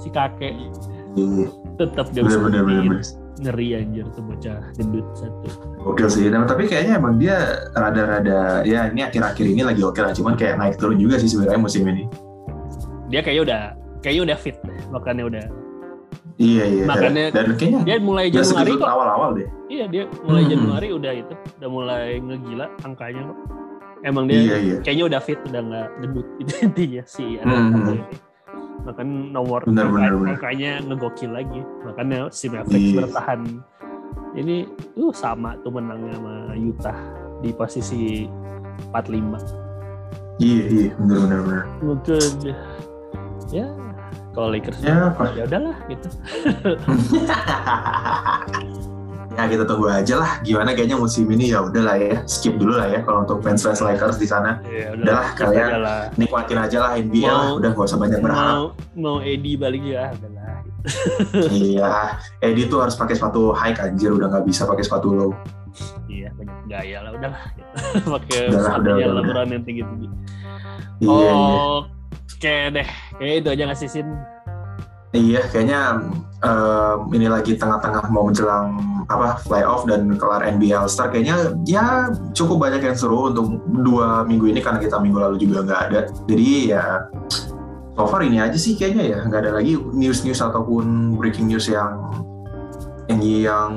Si 0.01 0.09
kakek 0.09 0.57
Iya. 1.19 1.51
tetap 1.75 2.07
dia 2.15 2.23
bisa 2.23 2.39
buktiin 2.39 2.65
bener. 2.87 3.03
Ngeri 3.40 3.68
anjir 3.74 4.05
tuh 4.11 4.20
bocah 4.20 4.61
gendut 4.74 5.07
satu 5.12 5.48
Gokil 5.81 6.09
sih, 6.09 6.29
Nah, 6.29 6.44
tapi 6.44 6.64
kayaknya 6.64 6.96
emang 6.96 7.16
dia 7.16 7.37
rada-rada 7.72 8.61
ya 8.62 8.87
ini 8.87 9.00
akhir-akhir 9.03 9.46
ini 9.46 9.62
lagi 9.62 9.81
oke 9.81 9.96
lah, 9.96 10.12
cuman 10.12 10.35
kayak 10.35 10.57
naik 10.57 10.76
turun 10.76 10.96
juga 10.96 11.16
sih 11.16 11.26
sebenarnya 11.26 11.57
musim 11.59 11.83
ini. 11.85 12.05
dia 13.09 13.20
kayaknya 13.20 13.42
udah 13.42 13.61
kayaknya 13.98 14.22
udah 14.24 14.38
fit 14.38 14.57
makanya 14.88 15.24
udah 15.26 15.44
Iya 16.37 16.64
iya. 16.64 16.85
Makanya- 16.87 17.29
dan 17.31 17.53
kayaknya 17.53 17.81
dia 17.83 17.96
mulai 17.98 18.26
Januari 18.29 18.72
kok 18.72 18.87
awal-awal 18.87 19.31
deh. 19.35 19.48
iya 19.66 19.85
dia 19.85 20.05
mulai 20.22 20.42
Hmm. 20.42 20.50
Januari 20.50 20.88
udah 20.90 21.12
itu 21.14 21.35
udah 21.59 21.68
mulai 21.68 22.16
ngegila 22.16 22.66
angkanya 22.81 23.22
kok 23.24 23.38
emang 24.03 24.24
dia 24.24 24.38
Iya 24.38 24.57
iya. 24.59 24.76
kayaknya 24.81 25.05
udah 25.07 25.20
fit 25.20 25.40
udah 25.42 25.61
nggak 25.61 25.88
gendut 25.98 26.26
itu 26.40 26.53
intinya 26.62 27.03
si 27.05 27.24
ada 27.37 27.44
Hmm. 27.50 27.76
ini 27.85 27.96
bahkan 28.83 29.07
nomor 29.31 29.61
Benar, 29.62 29.87
benar, 29.88 30.12
benar. 30.14 30.31
angkanya 30.35 30.71
ngegokil 30.83 31.31
lagi 31.31 31.61
makanya 31.83 32.19
si 32.31 32.47
Mavericks 32.47 32.90
Iya. 32.90 32.99
bertahan 33.03 33.40
ini 34.33 34.57
tuh 34.93 35.11
sama 35.11 35.59
tuh 35.61 35.71
menangnya 35.71 36.14
sama 36.14 36.35
Utah 36.55 36.99
di 37.38 37.51
posisi 37.51 38.25
45 38.90 40.40
Iya 40.40 40.64
iya 40.66 40.88
benar-benar 40.97 41.40
benar. 41.43 41.64
mungkin 41.81 42.21
ya 43.51 43.66
kalau 44.31 44.49
Lakers 44.49 44.79
Ya 44.81 45.11
ya 45.35 45.45
udahlah 45.45 45.77
gitu 45.87 46.09
ya 49.31 49.45
kita 49.47 49.62
tunggu 49.62 49.87
aja 49.87 50.14
lah 50.16 50.31
gimana 50.40 50.73
kayaknya 50.73 50.95
musim 50.95 51.25
ini. 51.27 51.51
Ya 51.51 51.61
udahlah 51.61 51.97
ya 51.97 52.23
skip 52.25 52.55
dulu 52.55 52.75
lah 52.75 52.87
ya 52.87 53.01
kalau 53.01 53.23
untuk 53.23 53.40
fans 53.40 53.61
fans 53.61 53.79
Lakers 53.79 54.16
di 54.16 54.27
sana. 54.27 54.59
Ya 54.64 54.90
Udahlah, 54.93 55.27
kalian 55.35 55.66
aja 55.66 55.79
lah. 55.79 56.03
nikmatin 56.14 56.59
aja 56.59 56.77
lah 56.79 56.90
NBA 56.95 57.25
lah. 57.25 57.35
Mau- 57.47 57.57
udah 57.57 57.71
gak 57.71 57.87
usah 57.87 57.99
banyak 57.99 58.21
berharap. 58.21 58.53
mau 58.53 58.66
mau 58.95 59.16
Edi 59.19 59.55
balik 59.55 59.83
ya 59.83 60.11
udahlah 60.12 60.49
iya 61.53 62.16
Edi 62.40 62.64
tuh 62.64 62.81
harus 62.81 62.97
pakai 62.97 63.12
sepatu 63.12 63.53
high 63.53 63.77
anjir 63.77 64.11
udah 64.11 64.27
nggak 64.29 64.45
bisa 64.45 64.64
pakai 64.64 64.81
sepatu 64.81 65.09
low. 65.11 65.31
Iya 66.07 66.33
banyak 66.35 66.57
gaya 66.66 66.99
lah 67.01 67.11
udahlah 67.12 67.43
pakai 68.19 68.40
sepatunya 68.51 69.07
LeBron 69.12 69.49
yang 69.49 69.62
tinggi 69.62 69.83
tinggi 69.85 70.09
iya 71.01 71.31
iya. 71.31 71.55
Oke 72.27 72.55
deh 72.73 72.88
kayak 73.16 73.35
itu 73.38 73.49
aja 73.51 73.62
nggak 73.64 73.79
sih 73.79 73.88
Sin 73.88 74.09
iya 75.11 75.42
kayaknya 75.51 76.07
em, 76.42 76.99
ini 77.14 77.27
lagi 77.27 77.59
tengah-tengah 77.59 78.09
mau 78.14 78.31
menjelang 78.31 78.79
apa 79.11 79.42
playoff 79.42 79.83
dan 79.90 80.14
kelar 80.14 80.46
NBA 80.46 80.70
All 80.70 80.87
Star 80.87 81.11
kayaknya 81.11 81.59
ya 81.66 82.14
cukup 82.31 82.62
banyak 82.62 82.87
yang 82.87 82.94
seru 82.94 83.35
untuk 83.35 83.59
dua 83.83 84.23
minggu 84.23 84.55
ini 84.55 84.62
karena 84.62 84.79
kita 84.79 85.03
minggu 85.03 85.18
lalu 85.18 85.37
juga 85.42 85.66
nggak 85.66 85.81
ada. 85.90 86.01
Jadi 86.31 86.49
ya 86.70 87.11
so 87.99 88.07
far 88.07 88.23
ini 88.23 88.38
aja 88.38 88.55
sih 88.55 88.79
kayaknya 88.79 89.05
ya 89.05 89.18
nggak 89.27 89.40
ada 89.44 89.53
lagi 89.59 89.75
news-news 89.77 90.38
ataupun 90.38 91.18
breaking 91.18 91.51
news 91.51 91.66
yang 91.66 91.99
yang 93.11 93.20
yang 93.20 93.70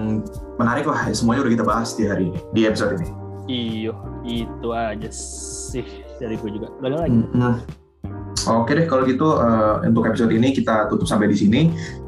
menarik 0.62 0.86
lah 0.86 1.10
semuanya 1.10 1.50
udah 1.50 1.54
kita 1.58 1.66
bahas 1.66 1.98
di 1.98 2.06
hari 2.06 2.30
ini 2.30 2.40
di 2.54 2.62
episode 2.70 3.02
ini. 3.02 3.10
Iyo 3.44 3.94
itu 4.24 4.70
aja 4.72 5.10
sih 5.12 5.84
dari 6.22 6.38
gue 6.40 6.50
juga. 6.54 6.72
Gak 6.80 6.90
ada 6.94 6.98
lagi? 7.10 7.20
Mhm. 7.34 7.83
Oke 8.50 8.76
deh 8.76 8.86
kalau 8.90 9.08
gitu 9.08 9.40
eh, 9.40 9.88
untuk 9.88 10.04
episode 10.08 10.32
ini 10.36 10.52
kita 10.52 10.92
tutup 10.92 11.08
sampai 11.08 11.32
di 11.32 11.38
sini. 11.38 11.62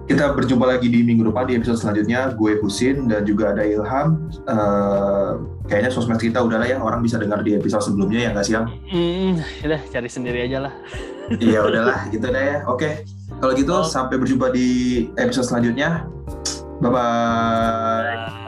kita 0.06 0.38
berjumpa 0.38 0.70
lagi 0.70 0.86
di 0.86 1.02
minggu 1.02 1.34
depan 1.34 1.50
di 1.50 1.58
episode 1.58 1.82
selanjutnya. 1.82 2.38
Gue 2.38 2.62
Husin 2.62 3.10
dan 3.10 3.26
juga 3.26 3.58
ada 3.58 3.66
Ilham. 3.66 4.30
Uh, 4.46 5.42
kayaknya 5.66 5.90
sosmed 5.90 6.22
kita 6.22 6.46
udahlah 6.46 6.70
ya 6.70 6.78
orang 6.78 7.02
bisa 7.02 7.18
dengar 7.18 7.42
di 7.42 7.58
episode 7.58 7.82
sebelumnya 7.82 8.30
ya 8.30 8.30
nggak 8.38 8.46
sih 8.46 8.54
Yang? 8.54 8.66
Hmm, 8.86 9.34
udah 9.66 9.82
cari 9.90 10.06
sendiri 10.06 10.46
aja 10.46 10.70
lah. 10.70 10.74
Iya 11.42 11.66
udahlah 11.66 12.06
gitu 12.14 12.30
deh 12.30 12.38
ya. 12.38 12.58
Oke. 12.70 13.02
Kalau 13.42 13.58
gitu 13.58 13.74
oh. 13.74 13.82
sampai 13.82 14.22
berjumpa 14.22 14.54
di 14.54 14.70
episode 15.18 15.50
selanjutnya. 15.50 16.06
Bye 16.78 16.92
bye. 16.94 18.45